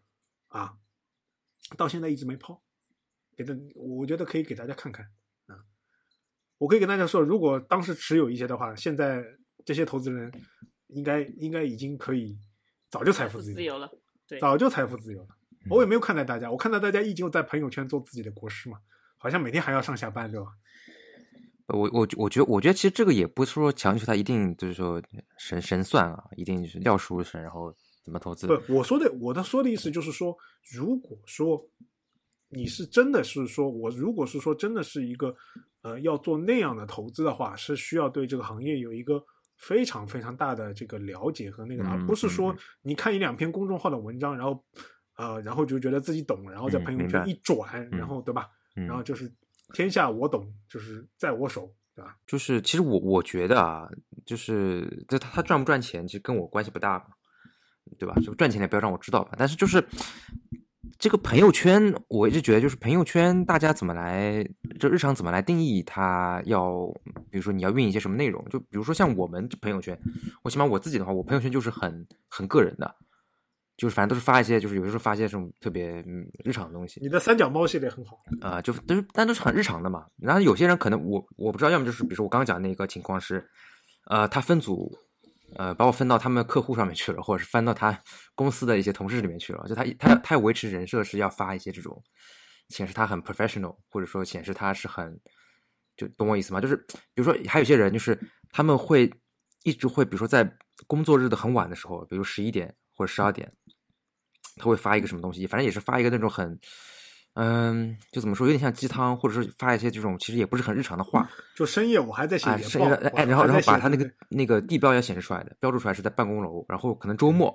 [0.47, 0.77] 啊，
[1.77, 2.61] 到现在一直没抛，
[3.35, 5.05] 给他我觉得可以给大家看看
[5.47, 5.65] 啊，
[6.57, 9.23] 我可以跟大家说，如果当时持有一些的话，现在
[9.65, 10.31] 这些投资人
[10.87, 12.37] 应该应该已经可以
[12.95, 13.91] 早就财财富富自由，了，
[14.25, 15.27] 对，早就财富自由了。
[15.69, 18.77] 我也没有看待大家，我看到大家依旧在朋友圈做自己的国师嘛，
[19.17, 20.47] 好像每天还要上下班，对吧？
[21.67, 25.01] 我我我觉得我觉得其实这个也不是说强求他一定就是说
[25.37, 28.47] 神神算啊，一定是料书神，然后怎么投资。
[28.47, 30.33] 不，我说的我的说的意思就是说，
[30.71, 31.67] 如果说
[32.47, 35.35] 你是真的是说，我如果是说真的是一个
[35.81, 39.21] 呃要做那样的投资的话，是需要对这个行业有一个
[39.57, 44.63] 非常非常大的这个了解和那个，而嗯不是说嗯你看一两篇公众号的文章，然后
[45.17, 48.49] 呃，然后就觉得自己懂，然后在朋友圈一转，嗯然后对吧？
[48.75, 49.31] 嗯然后就是
[49.73, 52.17] 天下我懂，就是在我手，对吧？
[52.27, 53.87] 就是其实我我觉得啊，
[54.25, 57.05] 就是这他他赚不赚钱，其实跟我关系不大嘛，
[57.97, 58.13] 对吧？
[58.21, 59.31] 就赚钱也不要让我知道吧。
[59.37, 59.81] 但是就是
[60.97, 64.43] 这个朋友圈，我一直觉得就是朋友圈，大家怎么来，
[64.79, 66.87] 就日常怎么来定义它要，
[67.29, 69.97] 比如说你要运营一些什么内容，就比如说像我们这朋友圈，
[70.41, 72.95] 我起码我自己的话，我朋友圈就是很很个人的，
[73.75, 77.01] 就是反正都是发一些，就是有的时候发一些这种特别嗯日常的东西。
[77.01, 80.05] 你的三脚猫系列很好，啊、就都是但都是很日常的嘛。
[80.17, 83.45] 然后有些人可能我我不知道，要么就是比如说我刚刚讲那个情况是，
[84.07, 84.97] 呃，他分组，
[85.53, 87.97] 呃，把我分到他们客户上面去了，或者是翻到他
[88.33, 89.65] 公司的一些同事里面去了。
[89.67, 92.03] 就他他他维持人设是要发一些这种
[92.69, 95.19] 显示他很 professional，或者说显示他是很
[95.95, 96.59] 就懂我意思吗？
[96.59, 96.75] 就是
[97.13, 98.19] 比如说还有些人就是
[98.51, 99.13] 他们会
[99.63, 100.51] 一直会，比如说在
[100.87, 103.51] 工作日的很晚的时候，比如十一点或者十二点，
[104.57, 106.59] 他会发一个什么东西，反正也是发一个那种很。
[107.35, 117.53] 嗯，就怎么说，有点像鸡汤，或者是发一些这种其实也不是很日常的话就深夜我还在写啊，研报，是哎，然后然后把他那个那个地标也显示出来的，标注出来是在办公楼，然后可能周末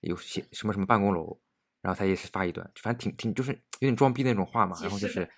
[0.00, 1.38] 有写什么什么办公楼，
[1.82, 5.28] 然后他也是发一段，反正挺挺就是有点装逼那种话嘛，然后就是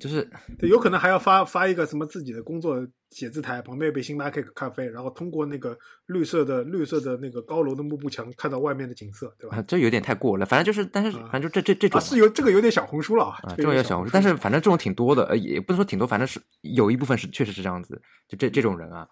[0.00, 0.28] 就是
[0.58, 9.58] 对，有可能还要发发一个什么自己的工作写字台旁边有杯星巴克咖啡，然后通过那个绿色的绿色的那个高楼的幕布墙看到外面的景色，对吧？
[9.58, 19.06] 啊，这有点太过了，反正就是，但是啊反正就这这这种啊，是有这个有点小红书了啊，啊，这这种也小红书，但是反正这种挺多的，呃，也不能说挺多，反正是有一部分是确实是这样子，就这这种人啊，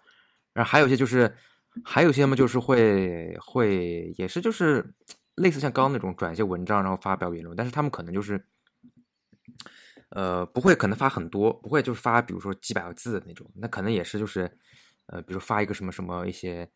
[0.53, 1.31] 然后还有一些就是，
[1.83, 4.93] 还有一些嘛就是会会也是就是
[5.35, 8.43] 类似像刚刚那种转一些文章然后发表言论，但是他们可能就是，
[10.09, 14.49] 呃，不会可能发很多，不会就是发比如说几百个字的那种，那可能也是就是，
[15.05, 16.67] 呃，比如发一个什么什么一些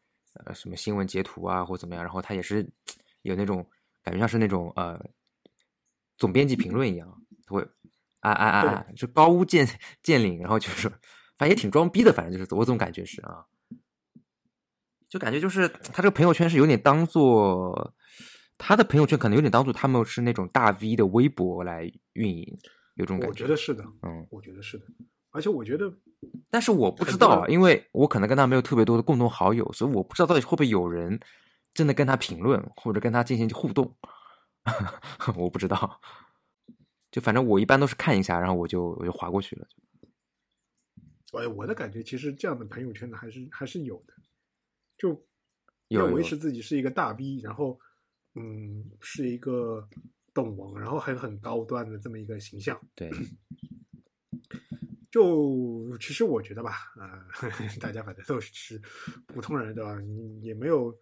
[0.46, 2.68] 呃什么新闻截图啊或怎么样，然后他也是
[3.24, 3.66] 有那种
[4.04, 5.04] 感觉像是那种呃
[6.18, 7.62] 总编辑评论一样，他会
[8.20, 9.68] 啊啊啊啊，就高屋建
[10.02, 10.88] 建瓴，然后就是
[11.38, 13.46] 反正也挺装逼的，反正就是我总感觉是啊，
[15.10, 17.94] 就感觉就是他这个朋友圈是有点当做
[18.58, 22.58] 他的朋友圈可能有点当做他们是那种大 V 的微博来运营，
[22.96, 24.86] 有种感觉我觉得是的，嗯，我觉得是的，
[25.32, 25.92] 而且我觉得
[26.50, 31.20] 但是我不知道啊，因为我可能跟他没有特别多的共同好友，所以我不知道到底会不会有人
[31.74, 33.96] 真的跟他评论或者跟他进行互动，
[35.36, 36.00] 我不知道。
[37.12, 39.68] 就反正我一般都是看一下，然后我就我就划过去了。
[41.34, 44.14] 哎，我的感觉其实这样的朋友圈呢，还是还是有的，
[44.98, 45.26] 就
[45.90, 47.80] 要维持自己是一个大 V，然后
[48.36, 49.88] 嗯，是一个
[50.34, 52.80] 懂王，然后还很高端的这么一个形象。
[52.96, 53.10] 对，
[55.12, 57.26] 就其实我觉得吧，啊、
[57.80, 58.82] 大家反正都是
[59.28, 60.00] 普通人，对吧？
[60.00, 60.94] 你也没有，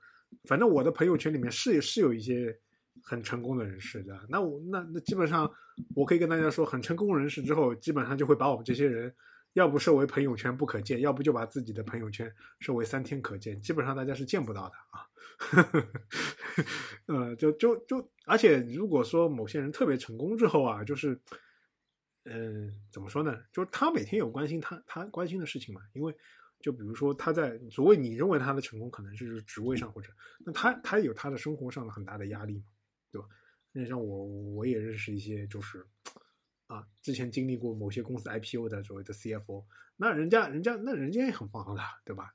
[0.44, 2.60] 反正我的朋友圈里面是是有一些
[3.02, 4.20] 很成功的人士的。
[4.30, 5.50] 那我那那基本上，
[5.96, 9.16] 我可以跟大家说，很成功人士之后，基本上就会把我们这些人，
[9.54, 15.08] 要不设为朋友圈不可见，要不就把自己的朋友圈设为三天可见，基本上大家是见不到的啊。
[17.08, 21.20] 呃，就就就，而且如果说某些人特别成功之后啊，就是。
[22.24, 23.36] 嗯，怎么说呢？
[23.52, 26.16] 就是他每天有关心他他关心的事情嘛，因为
[26.60, 30.14] 就比如说他在所谓你认为他的成功，可能是职位上或者
[30.46, 32.66] 那他他有他的生活上的很大的压力嘛，
[33.12, 33.28] 对吧？
[33.72, 35.84] 那像我我也认识一些就是
[36.74, 39.66] 啊，之前经历过某些公司 IPO 的所谓的 CFO，
[39.98, 42.34] 那人家人家那人家也很忙的，对吧？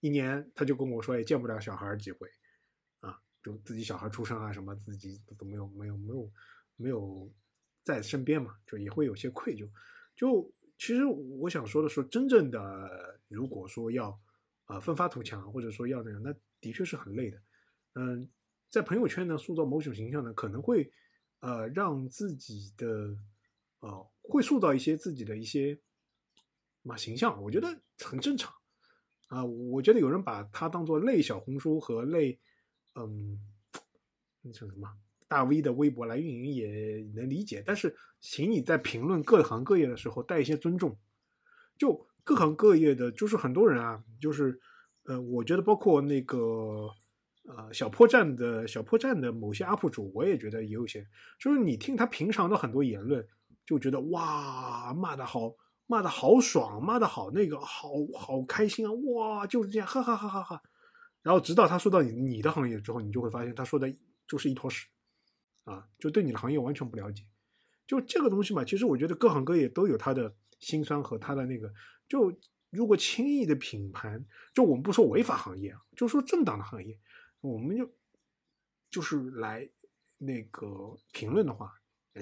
[0.00, 2.28] 一年他就跟我说也见不了小孩几回
[3.00, 6.32] 啊，就自己小孩出生啊什么，自己都没有没有没有
[6.76, 7.32] 没有。
[7.86, 9.70] 在身边嘛，就也会有些愧疚。
[10.16, 14.20] 就其实我想说的是，真正的如果说要、
[14.64, 17.40] 呃、奋发图强，或者说要那样，那的确是很累的。
[17.94, 18.28] 嗯，
[18.70, 20.90] 在朋友圈呢塑造某种形象呢，可能会
[21.38, 23.16] 呃让自己的
[23.86, 25.78] 呃会塑造一些自己的一些
[26.82, 28.52] 嘛形象，我觉得很正常
[29.28, 32.38] 啊、我觉得有人把它当做类小红书和类
[32.94, 33.40] 嗯
[34.42, 34.88] 那叫什么？
[35.28, 40.96] 大 V 的微博来运营也能理解，但是请你在评论各行各业的时候带一些尊重。
[41.76, 44.60] 就各行各业的，就是很多人啊，就是
[45.06, 46.88] 呃，我觉得包括那个
[47.48, 51.04] 呃小破站的小破站的某些 UP 主，我也觉得也有些，
[51.40, 53.26] 就是你听他平常的很多言论，
[53.66, 55.52] 就觉得哇骂的好，
[55.86, 60.62] 骂的好爽，骂的好那个好好开心啊，哇就是这样，哈哈哈哈哈。
[61.22, 63.92] 然后直到他说到你你的行业之后，你就会发现他说的
[64.26, 64.86] 就是一坨屎。
[65.64, 67.24] 啊，就对你的行业完全不了解，
[67.88, 71.68] 就这个东西嘛，其实我觉得各行各业都有他的辛酸和他的那个。
[72.08, 72.32] 就
[72.70, 76.96] 如果轻易的品盘，就我们不说违法行业，就说正当的行业，
[77.40, 77.90] 我们就
[78.88, 79.68] 就是来
[80.18, 81.74] 那个评论的话，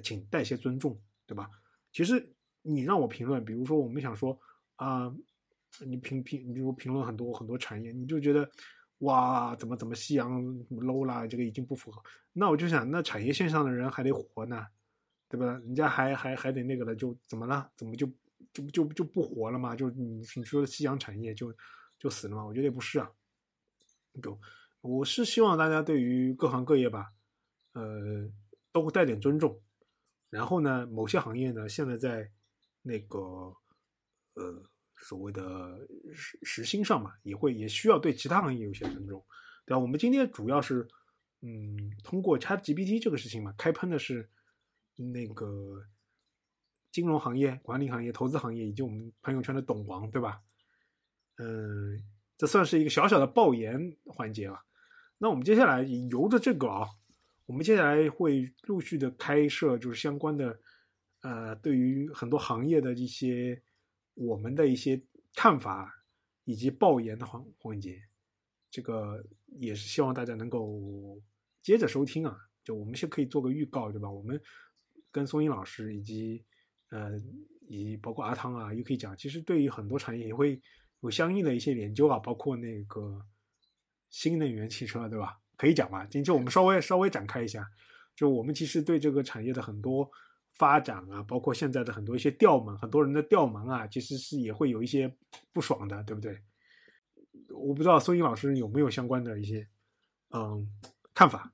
[0.03, 1.51] 请带些尊重，对吧？
[1.93, 4.39] 其实你让我评论，比如说我们想说
[4.77, 5.15] 啊、
[5.85, 8.49] 你评评，你比如评论很多很多产业，你就觉得
[8.99, 12.03] 哇，怎么怎么夕阳 low 啦，这个已经不符合。
[12.33, 14.67] 那我就想，那产业线上的人还得活呢，
[15.29, 15.47] 对吧？
[15.47, 17.71] 人家还还还得那个了，就怎么了？
[17.77, 18.07] 怎么就
[18.53, 19.75] 就就就不活了吗？
[19.77, 21.55] 就你你说的夕阳产业就
[21.99, 22.45] 就死了吗？
[22.45, 23.11] 我觉得也不是啊。
[24.23, 24.39] 就
[24.81, 27.13] 我是希望大家对于各行各业吧，
[27.73, 28.29] 呃，
[28.71, 29.61] 都带点尊重。
[30.35, 32.29] 然后呢，某些行业呢，现在在
[32.83, 33.19] 那个
[34.35, 34.65] 呃
[34.97, 39.25] 所谓的时时薪上嘛，也会也需要对其他行业有些尊重，
[39.65, 39.79] 对吧？
[39.79, 40.89] 我们今天主要是
[41.43, 44.29] 嗯通过 ChatGPT 这个事情嘛，开喷的是
[44.97, 45.85] 那个
[46.91, 50.43] 金融行业、管理行业、投资行业以及我们朋友圈的董王，对吧？
[51.37, 52.03] 嗯，
[52.37, 54.65] 这算是一个小小的爆言环节吧。
[55.19, 56.89] 那我们接下来由着这个啊，
[57.47, 60.59] 我们接下来会陆续的开设就是相关的，
[61.21, 63.63] 呃，对于很多行业的一些
[64.15, 65.03] 我们的一些
[65.35, 65.93] 看法
[66.45, 68.01] 以及爆言的环环节，
[68.71, 71.21] 这个也是希望大家能够
[71.63, 72.37] 接着收听啊。
[72.65, 74.11] 就我们先可以做个预告，对吧？
[74.11, 74.41] 我们
[75.13, 76.43] 跟松英老师以及
[76.89, 77.19] 呃，
[77.69, 80.59] 以及包括阿汤啊、UK 讲，其实对于很多产业也会
[81.01, 83.23] 有相应的一些研究啊，包括那个
[84.09, 85.39] 新能源汽车，对吧？
[85.65, 86.07] 可以讲吧？
[86.11, 87.67] 今天我们稍微稍微展开一下，
[88.15, 90.11] 就我们其实对这个产业的很多
[90.57, 95.11] 发展啊，包括现在的很多一些调门，很多人的调门啊，其实是也会有一些
[95.55, 96.39] 不爽的，对不对？
[97.49, 99.67] 我不知道孙英老师有没有相关的一些
[100.31, 100.69] 嗯
[101.15, 101.51] 看法，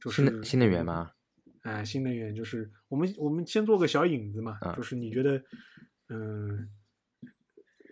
[0.00, 1.12] 就是新能源吗？
[1.60, 5.42] 哎，新能源就是我们我们先做个小引子嘛，啊就是你觉得
[6.08, 6.70] 嗯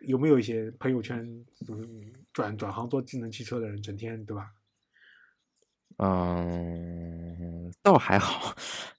[0.03, 1.87] 有没有一些朋友圈就是
[2.33, 4.51] 转转行做智能汽车的人，整天对吧？
[6.03, 8.55] 嗯，倒还好，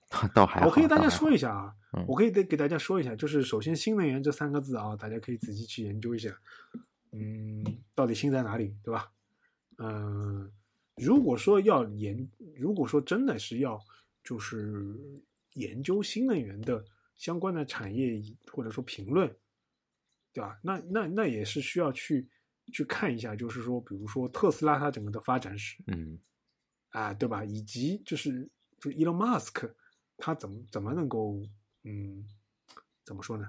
[0.10, 0.68] 倒倒还好。
[0.68, 6.30] 我可以大家说一下啊，嗯我可以给给大家说一下，就是首先新能源这三个字啊，大家可以仔细去研究一下，
[7.12, 7.64] 嗯，
[7.95, 9.12] 到底新在哪里，对吧？
[9.78, 10.52] 嗯，
[10.97, 13.80] 如果说要研，如果说真的是要
[14.24, 14.95] 就是
[15.54, 16.86] 研究新能源的
[17.18, 18.22] 相关的产业
[18.52, 19.28] 或者说评论，
[20.34, 20.60] 对吧？
[20.62, 22.30] 那那那也是需要去
[22.72, 26.20] 去看一下，就是说，比如说特斯拉它整个的发展史，嗯
[26.92, 27.44] 啊，对吧？
[27.44, 29.70] 以及就是就 Elon Musk
[30.18, 31.42] 他怎么怎么能够
[31.84, 32.26] 嗯
[33.04, 33.48] 怎么说呢？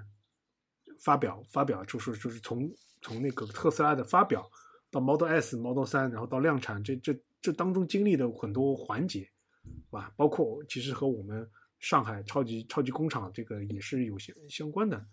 [0.99, 2.69] 发表发表就是就是从
[3.01, 4.49] 从那个特斯拉的发表
[4.89, 9.21] 到 Model S、Model 三，然后到量产，这这这当中经历的很多环节，
[9.63, 10.13] 是吧？
[10.15, 15.05] 包括其实和我们上海超级超级工厂这个也是有些相关的。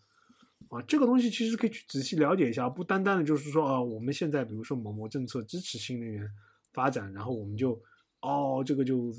[0.68, 6.30] 啊，这个东西其实可以去仔细了解一下，不单单的就是说啊，我们现在比如说某某政策支持新能源
[6.72, 7.82] 发展，然后我们就
[8.20, 9.12] 哦，这个就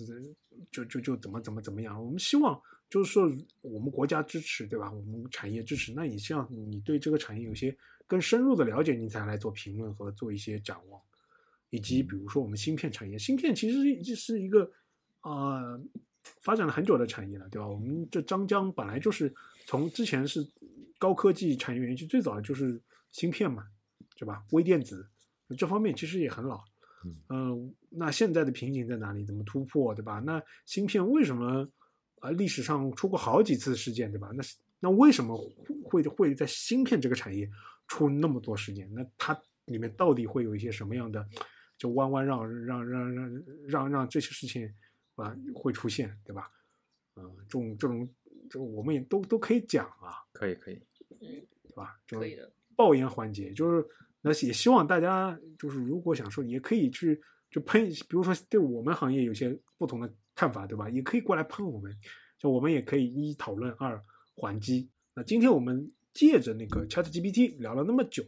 [0.71, 2.03] 就就就怎么怎么怎么样。
[2.03, 3.31] 我们希望就是说，
[3.61, 4.91] 我们国家支持，对吧？
[4.91, 7.75] 我们产业支持，那也希望你对这个产业有些
[8.05, 11.01] 更深入的了解，你才来做评论和做一些展望。
[11.69, 14.69] 以及比如说我们芯片产业，芯片其实就是一个
[15.21, 15.81] 啊、呃
[16.41, 17.67] 发展了很久的产业了，对吧？
[17.67, 19.33] 我们这张江本来就是
[19.65, 20.45] 从之前是
[20.99, 22.79] 高科技产业园区，最早就是
[23.11, 23.65] 芯片嘛，
[24.15, 24.43] 对吧？
[24.51, 25.09] 微电子
[25.57, 26.63] 这方面其实也很老。
[27.29, 29.23] 嗯、那现在的瓶颈在哪里？
[29.25, 30.19] 怎么突破，对吧？
[30.19, 31.67] 那芯片为什么
[32.19, 34.31] 啊、历史上出过好几次事件，对吧？
[34.35, 35.37] 那是那为什么
[35.83, 37.49] 会会在芯片这个产业
[37.87, 38.91] 出那么多事件？
[38.93, 41.27] 那它里面到底会有一些什么样的
[41.77, 44.73] 就弯弯绕让让让让让这些事情
[45.15, 46.51] 啊会出现，对吧？
[47.15, 48.09] 嗯、这种这种
[48.49, 50.75] 这种我们也都都可以讲啊，可以可以。
[51.21, 51.97] 嗯对吧？
[52.05, 52.51] 就可以的。
[52.75, 53.87] 爆言环节，就是
[54.21, 57.19] 那也希望大家就是如果想说，也可以去
[57.49, 60.89] 就喷，比如说对我们行业有些不同的看法，对吧？
[60.89, 61.95] 也可以过来喷我们，
[62.37, 64.01] 就我们也可以一讨论，二
[64.35, 64.89] 还击。
[65.13, 68.23] 那今天我们借着那个 Chat GPT 聊了那么久，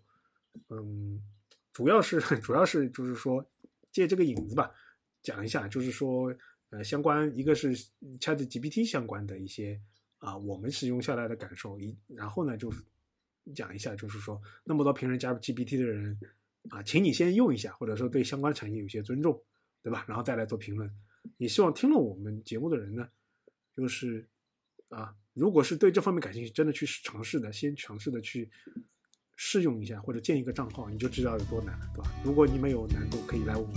[0.69, 1.21] 嗯，
[1.71, 3.45] 主要是 主要是就是说
[3.91, 4.71] 借这个引子吧，
[5.21, 6.35] 讲一下，就是说
[6.71, 7.75] 呃相关一个是
[8.19, 9.79] Chat GPT 相关的一些
[10.17, 12.81] 啊、我们使用下来的感受，一然后呢就是
[13.55, 16.17] 讲一下，就是说那么多评论加入 GPT 的人
[16.69, 19.41] 啊，请你先用一下，或者说对相关产业有些尊重，
[19.81, 20.05] 对吧？
[20.07, 20.89] 然后再来做评论。
[21.37, 23.07] 也希望听了我们节目的人呢，
[23.75, 24.27] 就是
[24.89, 28.49] 啊，如果是对这方面感兴趣，真的去尝试的，先尝试的去
[29.35, 32.11] 试用一下，或者建一个账号，你就知道有多难了，对吧？
[32.23, 33.73] 如果你们有难度，可以来问我，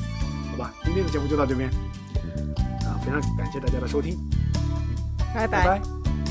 [0.51, 0.75] 好吧？
[0.85, 1.71] 今天的节目就到这边，
[2.85, 4.17] 啊，非常感谢大家的收听，
[5.35, 5.81] 拜拜拜。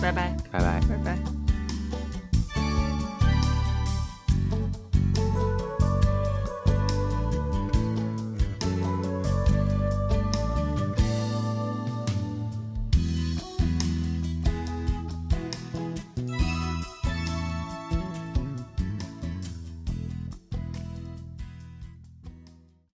[0.01, 0.37] 拜拜拜。
[0.51, 0.81] 拜拜。
[0.87, 1.44] 拜拜。